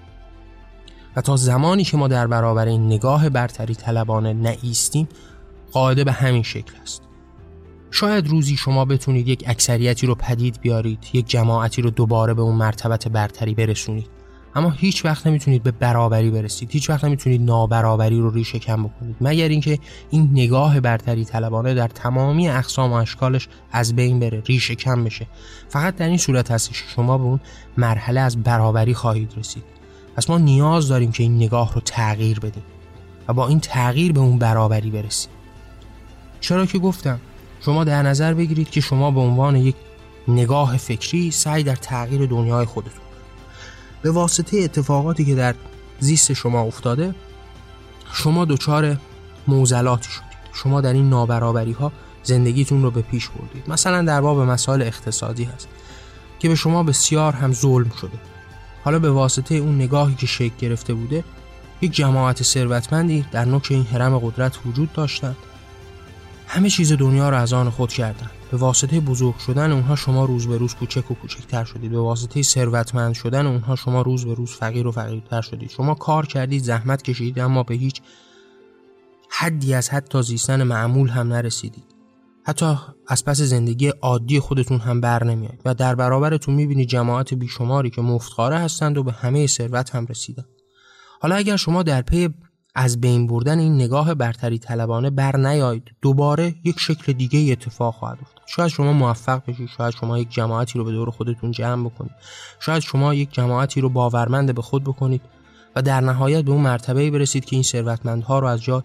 و 1.16 1.20
تا 1.20 1.36
زمانی 1.36 1.84
که 1.84 1.96
ما 1.96 2.08
در 2.08 2.26
برابر 2.26 2.66
این 2.66 2.86
نگاه 2.86 3.28
برتری 3.28 3.74
طلبانه 3.74 4.32
نایستیم 4.32 5.08
قاعده 5.72 6.04
به 6.04 6.12
همین 6.12 6.42
شکل 6.42 6.72
است. 6.82 7.02
شاید 7.90 8.28
روزی 8.28 8.56
شما 8.56 8.84
بتونید 8.84 9.28
یک 9.28 9.44
اکثریتی 9.46 10.06
رو 10.06 10.14
پدید 10.14 10.60
بیارید 10.60 10.98
یک 11.12 11.28
جماعتی 11.28 11.82
رو 11.82 11.90
دوباره 11.90 12.34
به 12.34 12.42
اون 12.42 12.54
مرتبت 12.54 13.08
برتری 13.08 13.54
برسونید. 13.54 14.06
اما 14.54 14.70
هیچ 14.70 15.04
وقت 15.04 15.26
نمی‌تونید 15.26 15.62
به 15.62 15.70
برابری 15.70 16.30
برسید. 16.30 16.70
هیچ 16.70 16.90
وقت 16.90 17.04
نمی‌تونید 17.04 17.42
نابرابری 17.42 18.20
رو 18.20 18.30
ریشه 18.30 18.58
کم 18.58 18.82
بکنید. 18.82 19.16
مگر 19.20 19.48
اینکه 19.48 19.78
این 20.10 20.28
نگاه 20.32 20.80
برتری 20.80 21.24
طلبانه 21.24 21.74
در 21.74 21.88
تمامی 21.88 22.48
اقسام 22.48 22.92
و 22.92 22.94
اشکالش 22.94 23.48
از 23.72 23.96
بین 23.96 24.20
بره 24.20 24.42
ریشه 24.46 24.74
کم 24.74 25.04
بشه. 25.04 25.26
فقط 25.68 25.96
در 25.96 26.08
این 26.08 26.18
صورت 26.18 26.50
هستش 26.50 26.84
شما 26.94 27.18
به 27.18 27.24
اون 27.24 27.40
مرحله 27.76 28.20
از 28.20 28.42
برابری 28.42 28.94
خواهید 28.94 29.32
رسید. 29.36 29.64
پس 30.16 30.30
ما 30.30 30.38
نیاز 30.38 30.88
داریم 30.88 31.12
که 31.12 31.22
این 31.22 31.36
نگاه 31.36 31.74
رو 31.74 31.80
تغییر 31.80 32.40
بدیم 32.40 32.62
و 33.28 33.32
با 33.32 33.48
این 33.48 33.60
تغییر 33.60 34.12
به 34.12 34.20
اون 34.20 34.38
برابری 34.38 34.90
برسیم. 34.90 35.32
چرا 36.40 36.66
که 36.66 36.78
گفتم 36.78 37.20
شما 37.60 37.84
در 37.84 38.02
نظر 38.02 38.34
بگیرید 38.34 38.70
که 38.70 38.80
شما 38.80 39.10
به 39.10 39.20
عنوان 39.20 39.56
یک 39.56 39.74
نگاه 40.28 40.76
فکری 40.76 41.30
سعی 41.30 41.62
در 41.62 41.76
تغییر 41.76 42.26
دنیای 42.26 42.66
خودتون 42.66 43.04
به 44.02 44.10
واسطه 44.10 44.58
اتفاقاتی 44.58 45.24
که 45.24 45.34
در 45.34 45.54
زیست 46.00 46.32
شما 46.32 46.60
افتاده 46.62 47.14
شما 48.12 48.44
دچار 48.44 48.96
موزلاتی 49.46 50.10
شدید. 50.10 50.34
شما 50.52 50.80
در 50.80 50.92
این 50.92 51.08
نابرابری 51.08 51.72
ها 51.72 51.92
زندگیتون 52.22 52.82
رو 52.82 52.90
به 52.90 53.02
پیش 53.02 53.28
بردید. 53.28 53.70
مثلا 53.70 54.02
در 54.02 54.20
باب 54.20 54.38
مسائل 54.38 54.82
اقتصادی 54.82 55.44
هست 55.44 55.68
که 56.38 56.48
به 56.48 56.54
شما 56.54 56.82
بسیار 56.82 57.32
هم 57.32 57.52
ظلم 57.52 57.90
شده. 58.00 58.33
حالا 58.84 58.98
به 58.98 59.10
واسطه 59.10 59.54
اون 59.54 59.74
نگاهی 59.74 60.14
که 60.14 60.26
شکل 60.26 60.54
گرفته 60.58 60.94
بوده 60.94 61.24
یک 61.80 61.92
جماعت 61.92 62.42
ثروتمندی 62.42 63.24
در 63.32 63.44
نوک 63.44 63.66
این 63.70 63.82
حرم 63.82 64.18
قدرت 64.18 64.66
وجود 64.66 64.92
داشتند. 64.92 65.36
همه 66.46 66.70
چیز 66.70 66.92
دنیا 66.92 67.28
را 67.28 67.38
از 67.38 67.52
آن 67.52 67.70
خود 67.70 67.92
کردند. 67.92 68.30
به 68.50 68.56
واسطه 68.56 69.00
بزرگ 69.00 69.38
شدن 69.38 69.72
اونها 69.72 69.96
شما 69.96 70.24
روز 70.24 70.46
به 70.46 70.58
روز 70.58 70.74
کوچک 70.74 71.10
و 71.10 71.14
کوچکتر 71.14 71.64
شدید. 71.64 71.90
به 71.90 71.98
واسطه 71.98 72.42
ثروتمند 72.42 73.14
شدن 73.14 73.46
اونها 73.46 73.76
شما 73.76 74.02
روز 74.02 74.24
به 74.24 74.34
روز 74.34 74.50
فقیر 74.50 74.86
و 74.86 74.92
فقیرتر 74.92 75.40
شدید. 75.40 75.70
شما 75.70 75.94
کار 75.94 76.26
کردید 76.26 76.62
زحمت 76.62 77.02
کشیدید 77.02 77.38
اما 77.38 77.62
به 77.62 77.74
هیچ 77.74 78.00
حدی 79.30 79.74
از 79.74 79.90
حتی 79.90 80.22
زیستن 80.22 80.62
معمول 80.62 81.08
هم 81.08 81.32
نرسیدید. 81.32 81.93
حتی 82.46 82.76
از 83.08 83.24
پس 83.24 83.40
زندگی 83.40 83.88
عادی 83.88 84.40
خودتون 84.40 84.78
هم 84.78 85.00
بر 85.00 85.24
نمیاد 85.24 85.60
و 85.64 85.74
در 85.74 85.94
برابرتون 85.94 86.54
می‌بینید 86.54 86.88
جماعت 86.88 87.34
بیشماری 87.34 87.90
که 87.90 88.02
مفتخاره 88.02 88.58
هستند 88.58 88.98
و 88.98 89.02
به 89.02 89.12
همه 89.12 89.46
ثروت 89.46 89.94
هم 89.94 90.06
رسیدن. 90.06 90.44
حالا 91.20 91.34
اگر 91.34 91.56
شما 91.56 91.82
در 91.82 92.02
پی 92.02 92.28
از 92.74 93.00
بین 93.00 93.26
بردن 93.26 93.58
این 93.58 93.74
نگاه 93.74 94.14
برتری 94.14 94.58
طلبانه 94.58 95.10
بر 95.10 95.36
نیایید 95.36 95.90
دوباره 96.02 96.54
یک 96.64 96.80
شکل 96.80 97.12
دیگه 97.12 97.52
اتفاق 97.52 97.94
خواهد 97.94 98.18
افتاد. 98.22 98.44
شاید 98.46 98.68
شما 98.68 98.92
موفق 98.92 99.42
بشید 99.46 99.68
شاید 99.76 99.94
شما 99.94 100.18
یک 100.18 100.30
جماعتی 100.30 100.78
رو 100.78 100.84
به 100.84 100.90
دور 100.90 101.10
خودتون 101.10 101.50
جمع 101.50 101.88
بکنید. 101.88 102.12
شاید 102.60 102.82
شما 102.82 103.14
یک 103.14 103.32
جماعتی 103.32 103.80
رو 103.80 103.88
باورمند 103.88 104.54
به 104.54 104.62
خود 104.62 104.84
بکنید 104.84 105.22
و 105.76 105.82
در 105.82 106.00
نهایت 106.00 106.44
به 106.44 106.50
اون 106.50 106.60
مرتبه 106.60 107.10
برسید 107.10 107.44
که 107.44 107.56
این 107.56 107.62
ثروتمندها 107.62 108.38
رو 108.38 108.46
از 108.46 108.62
جای 108.62 108.82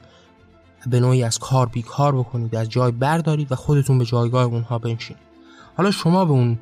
به 0.87 0.99
نوعی 0.99 1.23
از 1.23 1.39
کار 1.39 1.65
بیکار 1.65 2.15
بکنید 2.15 2.55
از 2.55 2.69
جای 2.69 2.91
بردارید 2.91 3.51
و 3.51 3.55
خودتون 3.55 3.97
به 3.97 4.05
جایگاه 4.05 4.43
اونها 4.43 4.79
بنشینید. 4.79 5.23
حالا 5.77 5.91
شما 5.91 6.25
به 6.25 6.31
اون 6.31 6.59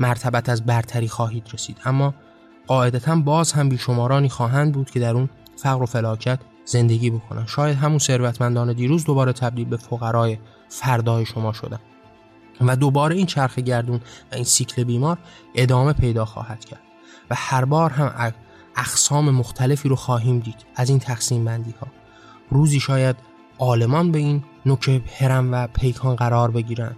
مرتبت 0.00 0.48
از 0.48 0.66
برتری 0.66 1.08
خواهید 1.08 1.48
رسید 1.52 1.78
اما 1.84 2.14
قاعدتا 2.66 3.16
باز 3.16 3.52
هم 3.52 3.68
بیشمارانی 3.68 4.28
خواهند 4.28 4.72
بود 4.72 4.90
که 4.90 5.00
در 5.00 5.14
اون 5.14 5.28
فقر 5.56 5.82
و 5.82 5.86
فلاکت 5.86 6.38
زندگی 6.64 7.10
بکنن 7.10 7.46
شاید 7.46 7.76
همون 7.76 7.98
ثروتمندان 7.98 8.72
دیروز 8.72 9.04
دوباره 9.04 9.32
تبدیل 9.32 9.68
به 9.68 9.76
فقرای 9.76 10.38
فردای 10.68 11.26
شما 11.26 11.52
شدن. 11.52 11.78
و 12.60 12.76
دوباره 12.76 13.16
این 13.16 13.26
چرخ 13.26 13.58
گردون 13.58 13.96
و 14.32 14.34
این 14.34 14.44
سیکل 14.44 14.84
بیمار 14.84 15.18
ادامه 15.54 15.92
پیدا 15.92 16.24
خواهد 16.24 16.64
کرد. 16.64 16.80
و 17.30 17.34
هر 17.38 17.64
بار 17.64 17.90
هم 17.90 18.32
اقسام 18.76 19.30
مختلفی 19.30 19.88
رو 19.88 19.96
خواهیم 19.96 20.38
دید 20.38 20.66
از 20.76 20.90
این 20.90 20.98
تقسیم 20.98 21.44
بندی 21.44 21.74
ها 21.80 21.86
روزی 22.50 22.80
شاید 22.80 23.16
آلمان 23.58 24.12
به 24.12 24.18
این 24.18 24.44
نوک 24.66 25.02
هرم 25.18 25.52
و 25.52 25.66
پیکان 25.66 26.16
قرار 26.16 26.50
بگیرن. 26.50 26.96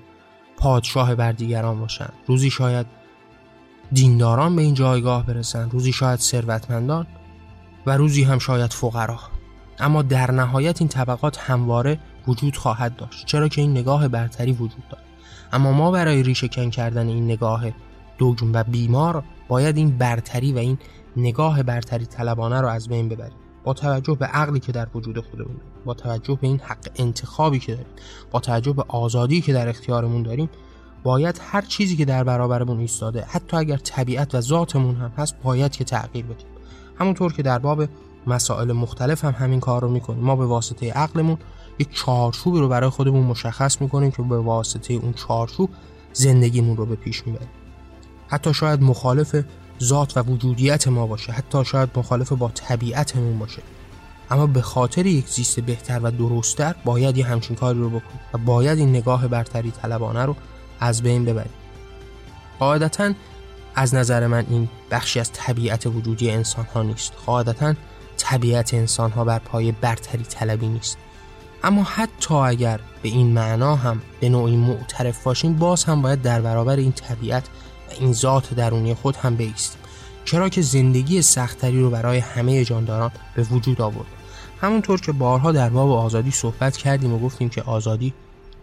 پادشاه 0.57 1.15
بر 1.15 1.33
دیگران 1.33 1.81
باشن. 1.81 2.09
روزی 2.27 2.51
شاید 2.51 2.87
دینداران 3.93 4.57
به 4.57 4.63
این 4.63 4.75
جایگاه 4.75 5.27
برسن. 5.27 5.71
روزی 5.71 5.93
شاید 5.93 6.19
ثروتمندان 6.19 7.07
و 7.87 7.97
روزی 7.97 8.25
هم 8.25 8.39
شاید 8.39 8.73
فقرا. 8.73 9.19
اما 9.79 10.03
در 10.03 10.31
نهایت 10.31 10.81
این 10.81 10.89
طبقات 10.89 11.39
همواره 11.39 11.99
وجود 12.29 12.57
خواهد 12.57 12.97
داشت. 12.97 13.27
چرا 13.27 13.49
که 13.49 13.61
این 13.61 13.71
نگاه 13.71 14.09
برتری 14.09 14.53
وجود 14.53 14.89
دارد. 14.91 15.05
اما 15.53 15.73
ما 15.73 15.91
برای 15.91 16.23
ریشه 16.23 16.49
کن 16.49 16.71
کردن 16.71 17.09
این 17.09 17.25
نگاه 17.25 17.65
دوگم 18.19 18.53
و 18.53 18.65
بیمار 18.65 19.25
باید 19.49 19.77
این 19.77 19.99
برتری 19.99 20.53
و 20.53 20.59
این 20.59 20.79
نگاه 21.17 21.63
برتری 21.63 22.07
طلبانه 22.07 22.61
رو 22.61 22.69
از 22.69 22.89
بین 22.89 23.09
ببریم. 23.09 23.39
با 23.69 23.75
توجه 23.75 24.15
به 24.15 24.27
عقلی 24.27 24.61
که 24.61 24.73
در 24.73 24.89
وجود 24.95 25.19
خودمون 25.31 25.57
با 25.85 25.95
توجه 25.95 26.39
به 26.41 26.47
این 26.47 26.61
حق 26.61 26.89
انتخابی 26.97 27.59
که 27.59 27.73
داریم 27.73 27.87
با 28.31 28.41
توجه 28.41 28.73
به 28.73 28.85
آزادی 28.89 29.41
که 29.41 29.53
در 29.53 29.69
اختیارمون 29.69 30.23
داریم 30.23 30.49
باید 31.03 31.41
هر 31.43 31.61
چیزی 31.61 31.97
که 31.97 32.05
در 32.05 32.25
برابرمون 32.25 32.81
ایستاده 32.81 33.25
حتی 33.29 33.57
اگر 33.57 33.77
طبیعت 33.77 34.35
و 34.35 34.41
ذاتمون 34.41 34.97
هم 34.97 35.13
هست 35.17 35.35
باید 35.43 35.73
که 35.73 35.85
تغییر 35.85 36.25
بدیم. 36.25 36.47
همونطور 36.99 37.33
که 37.33 37.43
در 37.43 37.59
باب 37.59 37.85
مسائل 38.27 38.73
مختلف 38.73 39.25
هم 39.25 39.35
همین 39.39 39.61
کار 39.61 39.83
رو 39.83 39.89
می‌کنیم. 39.89 40.25
ما 40.25 40.37
به 40.37 40.47
واسطه 40.47 40.93
عقلمون 40.93 41.39
یک 41.79 41.95
چارچوبی 41.95 42.59
رو 42.59 42.69
برای 42.69 42.91
خودمون 42.91 43.27
مشخص 43.27 43.81
می‌کنیم 43.81 44.11
که 44.11 44.23
به 44.23 44.39
واسطه 44.39 44.95
اون 44.95 45.13
چارچوب 45.13 45.71
زندگیمون 46.13 46.77
رو 46.77 46.87
به 46.87 46.95
پیش 46.95 47.27
می‌بریم. 47.27 47.49
حتی 48.29 48.55
شاید 48.55 48.83
مخالف 48.83 49.45
ذات 49.83 50.17
و 50.17 50.23
وجودیت 50.23 50.89
ما 50.89 51.07
باشه. 51.07 51.33
حتی 51.33 51.65
شاید 51.65 51.91
مخالف 51.97 52.33
با 52.33 52.49
طبیعتمون 52.49 53.39
باشه. 53.39 53.63
اما 54.31 54.47
به 54.47 54.63
خاطر 54.63 55.07
یک 55.07 55.29
زیست 55.29 55.61
بهتر 55.61 56.01
و 56.03 56.11
درستتر 56.11 56.75
باید 56.85 57.17
یه 57.17 57.27
همچین 57.27 57.57
کاری 57.57 57.79
رو 57.79 57.89
بکنیم 57.89 58.21
و 58.35 58.39
باید 58.39 58.79
این 58.79 58.89
نگاه 58.89 59.29
برتری 59.29 59.71
طلبانه 59.71 60.25
رو 60.25 60.37
از 60.81 61.03
بین 61.03 61.25
ببریم. 61.25 61.53
قاعدتا 62.59 63.13
از 63.75 63.95
نظر 63.95 64.27
من 64.27 64.47
این 64.51 64.69
بخشی 64.91 65.21
از 65.21 65.33
طبیعت 65.33 65.87
وجودی 65.87 66.31
انسان 66.31 66.65
ها 66.75 66.83
نیست. 66.83 67.13
قاعدتا 67.27 67.75
طبیعت 68.17 68.75
انسان 68.75 69.11
ها 69.11 69.25
بر 69.25 69.39
پای 69.39 69.73
برتری 69.73 70.25
طلبی 70.25 70.69
نیست. 70.69 70.99
اما 71.65 71.83
حتی 71.83 72.35
اگر 72.35 72.81
به 73.03 73.09
این 73.09 73.27
معنا 73.27 73.77
هم 73.77 74.03
به 74.21 74.29
نوعی 74.29 74.57
معترف 74.57 75.23
باشیم 75.23 75.57
باز 75.57 75.85
هم 75.85 76.03
باید 76.03 76.23
در 76.23 76.41
برابر 76.41 76.77
این 76.77 76.93
طبیعت 76.93 77.45
و 77.89 77.91
این 78.01 78.13
ذات 78.13 78.55
درونی 78.55 78.95
خود 78.95 79.17
هم 79.17 79.37
بیستیم 79.37 79.81
چرا 80.25 80.49
که 80.49 80.63
زندگی 80.63 81.23
سختری 81.23 81.81
رو 81.81 81.91
برای 81.91 82.19
همه 82.19 82.65
جانداران 82.65 83.11
به 83.35 83.43
وجود 83.43 83.81
آورد. 83.81 84.07
همونطور 84.61 85.01
که 85.01 85.13
بارها 85.13 85.53
در 85.53 85.69
باب 85.69 85.91
آزادی 85.91 86.31
صحبت 86.31 86.77
کردیم 86.77 87.15
و 87.15 87.19
گفتیم 87.19 87.49
که 87.49 87.63
آزادی 87.63 88.15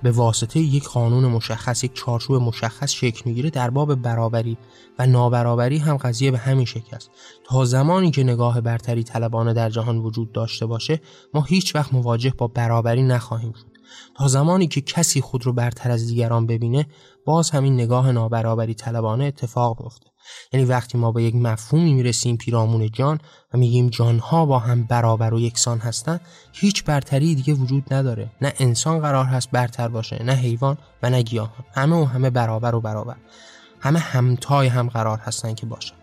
به 0.03 0.11
واسطه 0.11 0.59
یک 0.59 0.87
قانون 0.87 1.25
مشخص 1.25 1.83
یک 1.83 1.93
چارچوب 1.93 2.41
مشخص 2.41 2.91
شکل 2.91 3.21
می‌گیره 3.25 3.49
در 3.49 3.69
باب 3.69 3.95
برابری 3.95 4.57
و 4.99 5.05
نابرابری 5.05 5.77
هم 5.77 5.97
قضیه 5.97 6.31
به 6.31 6.37
همین 6.37 6.65
شکل 6.65 6.95
است. 6.95 7.11
تا 7.43 7.65
زمانی 7.65 8.11
که 8.11 8.23
نگاه 8.23 8.61
برتری 8.61 9.03
طلبانه 9.03 9.53
در 9.53 9.69
جهان 9.69 9.97
وجود 9.97 10.31
داشته 10.31 10.65
باشه 10.65 11.01
ما 11.33 11.41
هیچ 11.41 11.75
وقت 11.75 11.93
مواجه 11.93 12.33
با 12.37 12.47
برابری 12.47 13.03
نخواهیم 13.03 13.53
شد. 13.53 13.75
تا 14.15 14.27
زمانی 14.27 14.67
که 14.67 14.81
کسی 14.81 15.21
خود 15.21 15.45
رو 15.45 15.53
برتر 15.53 15.91
از 15.91 16.07
دیگران 16.07 16.45
ببینه 16.47 16.85
باز 17.25 17.51
همین 17.51 17.73
نگاه 17.73 18.11
نابرابری 18.11 18.73
طلبانه 18.73 19.25
اتفاق 19.25 19.81
میفته 19.81 20.05
یعنی 20.53 20.65
وقتی 20.65 20.97
ما 20.97 21.11
به 21.11 21.23
یک 21.23 21.35
مفهومی 21.35 21.93
می‌رسیم 21.93 22.37
پیرامون 22.37 22.89
جان 22.91 23.19
و 23.53 23.57
میگیم 23.57 23.89
جانها 23.89 24.45
با 24.45 24.59
هم 24.59 24.83
برابر 24.83 25.33
و 25.33 25.39
یکسان 25.39 25.79
هستند 25.79 26.21
هیچ 26.53 26.83
برتری 26.83 27.35
دیگه 27.35 27.53
وجود 27.53 27.93
نداره. 27.93 28.31
نه 28.41 28.53
انسان 28.59 28.99
قرار 28.99 29.25
هست 29.25 29.51
برتر 29.51 29.87
باشه 29.87 30.23
نه 30.23 30.33
حیوان 30.33 30.77
و 31.03 31.09
نه 31.09 31.21
گیاهان 31.21 31.65
همه 31.73 31.95
و 31.95 32.05
همه 32.05 32.29
برابر 32.29 32.75
و 32.75 32.81
برابر. 32.81 33.15
همه 33.79 33.99
همتای 33.99 34.67
هم 34.67 34.89
قرار 34.89 35.17
هستن 35.17 35.53
که 35.53 35.65
باشن. 35.65 35.95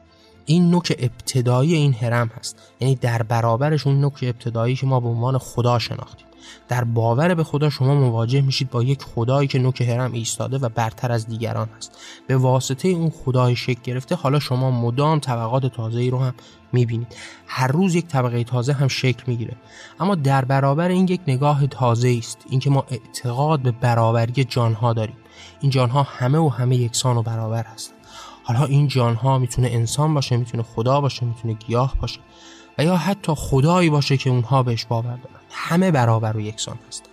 این 0.45 0.71
نوک 0.71 0.97
ابتدایی 0.99 1.75
این 1.75 1.95
هرم 1.95 2.31
هست. 2.39 2.57
یعنی 2.81 2.95
در 2.95 3.23
برابرش 3.23 3.87
اون 3.87 4.01
نوک 4.01 4.19
ابتدایی 4.23 4.77
که 4.77 4.87
ما 4.87 5.01
به 5.01 5.09
عنوان 5.09 5.39
خدا 5.39 5.79
شناختیم. 5.79 6.27
در 6.69 6.85
باور 6.85 7.35
به 7.35 7.45
خدا 7.45 7.71
شما 7.71 7.95
مواجه 7.95 8.41
میشید 8.41 8.71
با 8.71 8.83
یک 8.83 9.03
خدایی 9.03 9.49
که 9.49 9.59
نوک 9.59 9.81
هرم 9.81 10.13
ایستاده 10.13 10.59
و 10.59 10.69
برتر 10.69 11.13
از 11.13 11.27
دیگران 11.27 11.69
هست. 11.77 11.99
به 12.27 12.37
واسطه 12.37 12.89
اون 12.89 13.11
خدای 13.11 13.57
شکل 13.57 13.81
گرفته 13.85 14.15
حالا 14.15 14.39
شما 14.39 14.71
مدام 14.71 15.19
طبقات 15.19 15.67
تازه 15.67 16.01
ای 16.01 16.11
رو 16.11 16.19
هم 16.19 16.35
می‌بینید. 16.73 17.17
هر 17.47 17.67
روز 17.67 17.95
یک 17.95 18.07
طبقه 18.07 18.45
تازه 18.45 18.73
هم 18.73 18.89
شکل 18.89 19.23
می‌گیره. 19.27 19.57
اما 20.01 20.15
در 20.15 20.45
برابر 20.45 20.89
این 20.89 21.09
یک 21.09 21.21
نگاه 21.27 21.67
تازه 21.67 22.17
است. 22.19 22.39
اینکه 22.51 22.71
ما 22.71 22.85
اعتقاد 22.91 23.61
به 23.61 23.71
برابری 23.71 24.45
جانها 24.45 24.93
داریم. 24.93 25.17
این 25.61 25.71
جانها 25.71 26.03
همه 26.03 26.39
و 26.39 26.49
همه 26.49 26.77
یکسان 26.77 27.17
و 27.17 27.23
برابر 27.23 27.65
هستند. 27.65 27.99
حالا 28.45 28.65
این 28.65 28.89
جانها 28.89 29.39
می‌تونه 29.39 29.69
انسان 29.69 30.15
باشه 30.15 30.37
می‌تونه 30.37 30.63
خدا 30.63 31.01
باشه 31.01 31.27
می‌تونه 31.27 31.55
گیاه 31.55 31.97
باشه. 32.01 32.21
و 32.79 32.85
یا 32.85 32.97
حتی 32.97 33.33
خدایی 33.37 33.91
باشه 33.91 34.17
که 34.17 34.31
اونها 34.31 34.63
بهش 34.63 34.85
باور 34.85 35.17
دارن. 35.17 35.43
همه 35.51 35.91
برابر 35.91 36.37
و 36.37 36.41
یکسان 36.41 36.79
هستند 36.89 37.13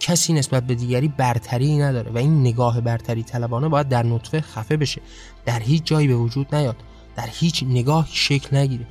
کسی 0.00 0.32
نسبت 0.32 0.62
به 0.62 0.74
دیگری 0.74 1.08
برتری 1.08 1.78
نداره 1.78 2.10
و 2.10 2.18
این 2.18 2.40
نگاه 2.40 2.80
برتری 2.80 3.22
طلبانه 3.22 3.68
باید 3.68 3.88
در 3.88 4.02
نطفه 4.02 4.40
خفه 4.40 4.76
بشه. 4.76 5.00
در 5.44 5.60
هیچ 5.60 5.84
جایی 5.84 6.08
به 6.08 6.14
وجود 6.14 6.54
نیاد. 6.54 6.76
در 7.16 7.28
هیچ 7.32 7.62
نگاه 7.68 8.08
شکل 8.10 8.56
نگیره. 8.56 8.86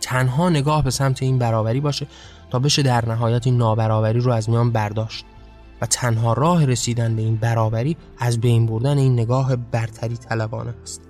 تنها 0.00 0.48
نگاه 0.48 0.84
به 0.84 0.90
سمت 0.90 1.22
این 1.22 1.38
برابری 1.38 1.80
باشه 1.80 2.06
تا 2.50 2.58
بشه 2.58 2.82
در 2.82 3.08
نهایت 3.08 3.46
این 3.46 3.56
نابرابری 3.56 4.20
رو 4.20 4.32
از 4.32 4.50
میان 4.50 4.70
برداشت. 4.70 5.24
و 5.80 5.86
تنها 5.86 6.32
راه 6.32 6.64
رسیدن 6.64 7.16
به 7.16 7.22
این 7.22 7.36
برابری 7.36 7.96
از 8.18 8.40
بین 8.40 8.66
بردن 8.66 8.98
این 8.98 9.12
نگاه 9.12 9.56
برتری 9.56 10.16
طلبانه 10.16 10.74
است. 10.82 11.00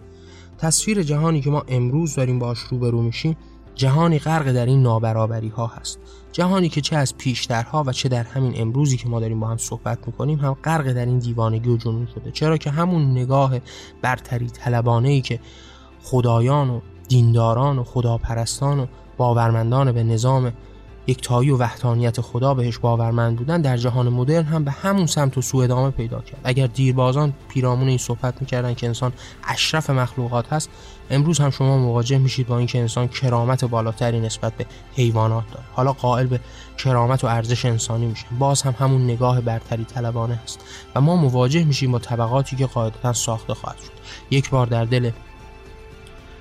تصویر 0.59 1.03
جهانی 1.03 1.41
که 1.41 1.51
ما 1.51 1.65
امروز 1.69 2.15
داریم 2.15 2.39
باش 2.39 2.59
روبرو 2.59 3.03
میشیم 3.03 3.37
جهانی 3.77 4.19
غرق 4.19 4.53
در 4.53 4.67
این 4.67 4.83
نابرابری 4.83 5.49
ها 5.49 5.67
هست. 5.67 5.99
جهانی 6.33 6.69
که 6.69 6.81
چه 6.81 6.97
از 6.97 7.17
پیشترها 7.17 7.85
و 7.87 7.93
چه 7.93 8.09
در 8.09 8.23
همین 8.23 8.53
امروزی 8.57 8.97
که 8.97 9.09
ما 9.09 9.21
داریم 9.21 9.41
با 9.41 9.47
هم 9.47 9.57
صحبت 9.57 9.99
می‌کنیم 10.07 10.39
هم 10.39 10.57
غرق 10.65 10.93
در 10.93 11.07
این 11.07 11.19
دیوانگی 11.19 11.71
و 11.71 11.77
جنون 11.77 12.09
شده. 12.15 12.31
چرا 12.31 12.57
که 12.57 12.71
همون 12.71 13.11
نگاه 13.11 13.55
برتری 14.03 14.47
طلبانه 14.47 15.09
ای 15.09 15.21
که 15.21 15.41
خدایان 16.03 16.71
و 16.71 16.81
دینداران 17.09 17.79
و 17.79 17.85
خداپرستان 17.85 18.81
و 18.81 18.87
باورمندان 19.17 19.93
به 19.93 20.03
نظام 20.03 20.53
یکتایی 21.07 21.51
و 21.51 21.57
وحدانیت 21.57 22.21
خدا 22.21 22.55
بهش 22.55 22.79
باورمند 22.79 23.37
بودن 23.37 23.61
در 23.61 23.77
جهان 23.77 24.09
مدرن 24.09 24.45
هم 24.45 24.65
به 24.65 24.71
همون 24.71 25.07
سمت 25.07 25.39
و 25.39 25.43
سو 25.43 25.59
ادامه 25.59 25.91
پیدا 25.91 26.21
کرد. 26.21 26.41
اگر 26.45 26.67
دیربازان 26.67 27.33
پیرامون 27.49 27.89
این 27.89 27.99
صحبت 27.99 28.35
می‌کردن 28.41 28.75
که 28.75 28.87
انسان 28.87 29.13
اشرف 29.45 29.91
مخلوقات 29.91 30.53
هست 30.53 30.71
امروز 31.11 31.39
هم 31.39 31.51
شما 31.51 31.79
مواجه 31.79 32.19
میشید 32.19 32.47
با 32.47 32.59
اینکه 32.59 32.79
انسان 32.79 33.09
کرامت 33.09 33.65
بالاتری 33.65 34.21
نسبت 34.21 34.53
به 34.53 34.67
حیوانات 34.95 35.45
داره. 35.53 35.65
حالا 35.73 35.93
قائل 35.93 36.27
به 36.27 36.41
کرامت 36.79 37.25
و 37.25 37.27
ارزش 37.27 37.65
انسانی 37.65 38.07
میشه 38.07 38.27
باز 38.39 38.63
هم 38.63 38.75
همون 38.79 39.05
نگاه 39.05 39.41
برتری 39.41 39.85
طلبانه 39.85 40.41
است 40.45 40.61
و 40.95 41.01
ما 41.01 41.17
مواجه 41.17 41.65
میشیم 41.65 41.93
با 41.93 41.99
طبقاتی 41.99 42.57
که 42.57 42.67
قاعدتا 42.67 43.13
ساخته 43.13 43.55
خواهد 43.55 43.77
شد. 43.79 43.93
یک 44.31 44.51
بار 44.51 44.67
در 44.67 44.85
دل 44.85 45.11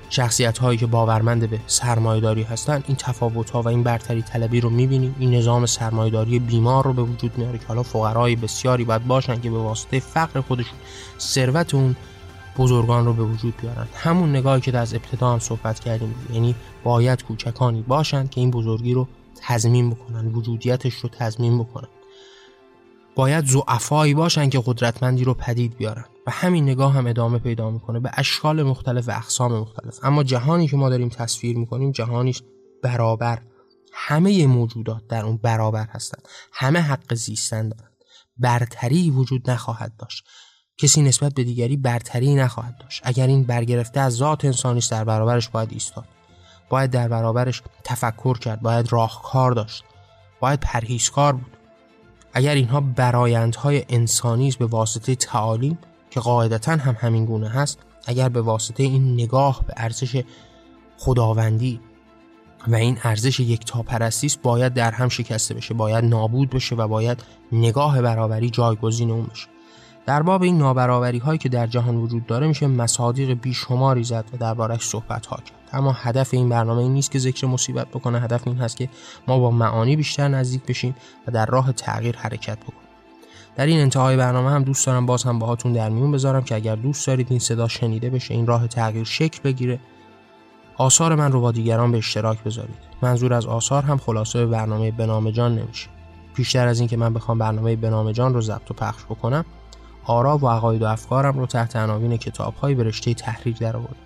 شخصیت 0.10 0.58
هایی 0.58 0.78
که 0.78 0.86
باورمند 0.86 1.50
به 1.50 1.60
سرمایهداری 1.68 2.44
هستند 2.44 2.84
این 2.88 2.98
تفاوت 2.98 3.50
ها 3.50 3.62
و 3.62 3.68
این 3.68 3.84
برتری 3.84 4.22
طلبی 4.22 4.62
رو 4.62 4.70
می‌بینیم. 4.70 5.16
این 5.20 5.36
نظام 5.36 5.66
سرمایهداری 5.66 6.40
بیمار 6.40 6.84
رو 6.84 6.94
به 6.94 7.02
وجود 7.02 7.38
میاره 7.38 7.58
که 7.58 7.66
حالا 7.68 7.84
فقرای 7.84 8.36
بسیاری 8.36 8.84
باید 8.84 9.08
باشن 9.08 9.42
که 9.42 9.50
به 9.50 9.58
واسطه 9.58 10.00
فقر 10.00 10.42
خودشون 10.42 10.78
ثروت 11.20 11.76
اون 11.76 11.96
بزرگان 12.58 13.06
رو 13.06 13.14
به 13.14 13.24
وجود 13.24 13.54
بیارن. 13.62 13.88
همون 13.94 14.30
نگاهی 14.30 14.62
که 14.62 14.78
از 14.78 14.94
ابتدا 14.94 15.34
هم 15.34 15.40
صحبت 15.40 15.80
کردیم 15.80 16.16
یعنی 16.34 16.56
باید 16.84 17.24
کوچکانی 17.24 17.82
باشند 17.82 18.30
که 18.30 18.42
این 18.42 18.52
بزرگی 18.52 18.94
رو 18.94 19.08
تضمین 19.42 19.90
بکنن 19.90 20.28
وجودیتش 20.28 20.94
رو 20.94 21.10
تضمین 21.10 21.60
بکنن. 21.60 21.88
باید 23.16 23.46
زعفایی 23.46 24.14
باشن 24.14 24.50
که 24.50 24.64
قدرتمندی 24.66 25.24
رو 25.24 25.34
پدید 25.34 25.78
بیارن. 25.78 26.06
و 26.28 26.32
همین 26.32 26.64
نگاه 26.64 26.94
هم 26.94 27.08
ادامه 27.08 27.40
پیدا 27.40 27.70
می‌کنه 27.70 28.00
به 28.00 28.12
اشکال 28.14 28.64
مختلف 28.64 29.08
و 29.08 29.12
اقسام 29.12 29.60
مختلف. 29.60 30.00
اما 30.04 30.24
جهانی 30.24 30.68
که 30.68 30.78
ما 30.78 30.90
داریم 30.90 31.10
تصویر 31.10 31.58
می‌کنیم 31.58 31.92
جهانیش 31.92 32.42
برابر. 32.84 33.42
همه 33.94 34.48
موجودات 34.48 35.08
در 35.08 35.26
اون 35.26 35.38
برابر 35.38 35.86
هستند 35.86 36.28
همه 36.54 36.80
حق 36.80 37.14
زیستن 37.14 37.70
دارند 37.70 37.94
برتری 38.38 39.12
وجود 39.12 39.52
نخواهد 39.52 39.94
داشت. 40.00 40.24
کسی 40.78 41.02
نسبت 41.02 41.34
به 41.34 41.44
دیگری 41.44 41.78
برتری 41.78 42.36
نخواهد 42.36 42.78
داشت. 42.82 43.02
اگر 43.06 43.28
این 43.28 43.44
برگرفته 43.44 44.00
از 44.00 44.14
ذات 44.14 44.46
انسانی 44.46 44.78
است 44.78 44.92
در 44.92 45.04
برابرش 45.04 45.50
باید 45.50 45.74
ایستاد. 45.74 46.06
باید 46.70 46.92
در 46.92 47.08
برابرش 47.08 47.62
تفکر 47.84 48.38
کرد. 48.38 48.62
باید 48.62 48.94
راهکار 48.94 49.52
داشت. 49.52 49.84
باید 50.40 50.60
پرهیزکار 50.60 51.34
بود. 51.34 51.58
اگر 52.34 52.56
اینها 52.56 52.82
برایندهای 52.82 53.86
انسانی 53.90 54.48
است 54.48 54.58
به 54.58 54.66
واسطه 54.66 55.16
تعالیم 55.16 55.78
که 56.16 56.22
قاعدتا 56.22 56.72
هم 56.72 56.98
همین 57.00 57.26
گونه 57.26 57.50
هست 57.50 57.80
اگر 58.06 58.30
به 58.30 58.42
واسطه 58.42 58.84
این 58.84 59.14
نگاه 59.14 59.62
به 59.68 59.74
ارزش 59.78 60.24
خداوندی 60.98 61.80
و 62.68 62.76
این 62.76 62.98
ارزش 63.04 63.40
یک 63.40 63.72
پرستی 63.72 64.28
است 64.28 64.42
باید 64.42 64.74
در 64.74 64.92
هم 64.92 65.10
شکسته 65.10 65.54
بشه 65.54 65.74
باید 65.74 66.06
نابود 66.06 66.50
بشه 66.50 66.76
و 66.76 66.88
باید 66.88 67.24
نگاه 67.52 68.02
برابری 68.02 68.50
جایگزین 68.50 69.12
اون 69.12 69.26
بشه. 69.26 69.48
در 70.06 70.22
باب 70.22 70.44
این 70.44 70.58
نابرابری 70.58 71.18
هایی 71.18 71.38
که 71.38 71.50
در 71.50 71.68
جهان 71.68 71.96
وجود 71.96 72.26
داره 72.26 72.48
میشه 72.48 72.68
مصادیق 72.68 73.34
بیشماری 73.34 74.04
زد 74.04 74.26
و 74.34 74.38
دربارش 74.38 74.82
صحبت 74.82 75.26
ها 75.26 75.38
کرد. 75.38 75.70
اما 75.74 75.92
هدف 75.92 76.34
این 76.34 76.50
برنامه 76.50 76.82
این 76.82 76.94
نیست 76.94 77.12
که 77.12 77.20
ذکر 77.20 77.48
مصیبت 77.48 77.88
بکنه 77.88 78.22
هدف 78.22 78.48
این 78.48 78.58
هست 78.58 78.78
که 78.78 78.90
ما 79.28 79.40
با 79.40 79.52
معانی 79.52 79.96
بیشتر 79.96 80.28
نزدیک 80.28 80.66
بشیم 80.66 80.96
و 81.28 81.32
در 81.32 81.46
راه 81.46 81.72
تغییر 81.72 82.18
حرکت 82.18 82.60
بکنیم. 82.60 82.85
در 83.56 83.66
این 83.66 83.80
انتهای 83.80 84.18
برنامه 84.18 84.52
هم 84.52 84.64
دوست 84.64 84.86
دارم 84.86 85.06
باز 85.06 85.24
هم 85.24 85.40
باهاتون 85.40 85.74
در 85.74 85.90
میون 85.90 86.12
بذارم 86.12 86.44
که 86.44 86.56
اگر 86.56 86.76
دوست 86.76 87.08
دارید 87.08 87.28
این 87.30 87.40
صدا 87.40 87.68
شنیده 87.68 88.10
بشه 88.10 88.34
این 88.34 88.48
راه 88.48 88.68
تغییر 88.68 89.04
شکل 89.04 89.40
بگیره 89.44 89.80
آثار 90.78 91.16
من 91.16 91.32
رو 91.32 91.42
با 91.42 91.52
دیگران 91.52 91.92
به 91.92 91.98
اشتراک 91.98 92.44
بذارید. 92.44 92.78
منظور 93.02 93.34
از 93.34 93.46
آثار 93.46 93.84
هم 93.84 93.98
خلاصه 93.98 94.46
برنامه 94.46 94.92
بنام 94.92 95.32
جان 95.32 95.60
نمیشه. 95.60 95.88
بیشتر 96.36 96.68
از 96.68 96.80
اینکه 96.80 96.98
من 96.98 97.14
بخوام 97.14 97.38
برنامه 97.38 97.76
بنام 97.76 98.12
جان 98.12 98.34
رو 98.34 98.42
ضبط 98.42 98.72
و 98.72 98.74
پخش 98.74 99.04
بکنم 99.06 99.46
آرا 100.04 100.38
و 100.38 100.48
عقاید 100.48 100.82
و 100.82 100.86
افکارم 100.86 101.40
رو 101.40 101.46
تحت 101.46 101.76
عناوین 101.76 102.18
کتابهایی 102.18 102.76
به 102.76 102.84
رشته 102.84 103.14
تحریر 103.14 103.56
درآوردم. 103.60 104.05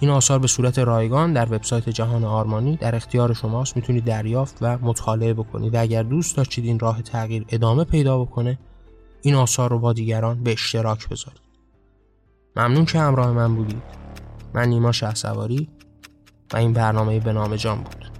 این 0.00 0.10
آثار 0.10 0.38
به 0.38 0.46
صورت 0.46 0.78
رایگان 0.78 1.32
در 1.32 1.54
وبسایت 1.54 1.88
جهان 1.88 2.24
آرمانی 2.24 2.76
در 2.76 2.96
اختیار 2.96 3.34
شماست. 3.34 3.76
می‌تونید 3.76 4.04
دریافت 4.04 4.58
و 4.60 4.78
مطالعه 4.78 5.34
بکنید 5.34 5.74
و 5.74 5.80
اگر 5.80 6.02
دوست 6.02 6.36
داشتید 6.36 6.64
این 6.64 6.78
راه 6.78 7.02
تغییر 7.02 7.44
ادامه 7.48 7.84
پیدا 7.84 8.18
بکنه 8.18 8.58
این 9.22 9.34
آثار 9.34 9.70
رو 9.70 9.78
با 9.78 9.92
دیگران 9.92 10.42
به 10.42 10.52
اشتراک 10.52 11.08
بذارید. 11.08 11.40
ممنون 12.56 12.84
که 12.84 12.98
همراه 12.98 13.30
من 13.30 13.54
بودید. 13.54 13.82
من 14.54 14.68
نیما 14.68 14.92
شهسواری 14.92 15.68
و 16.52 16.56
این 16.56 16.72
برنامه 16.72 17.20
به 17.20 17.32
نام 17.32 17.56
جان 17.56 17.78
بود. 17.78 18.10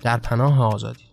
در 0.00 0.16
پناه 0.16 0.62
آزادی. 0.62 1.07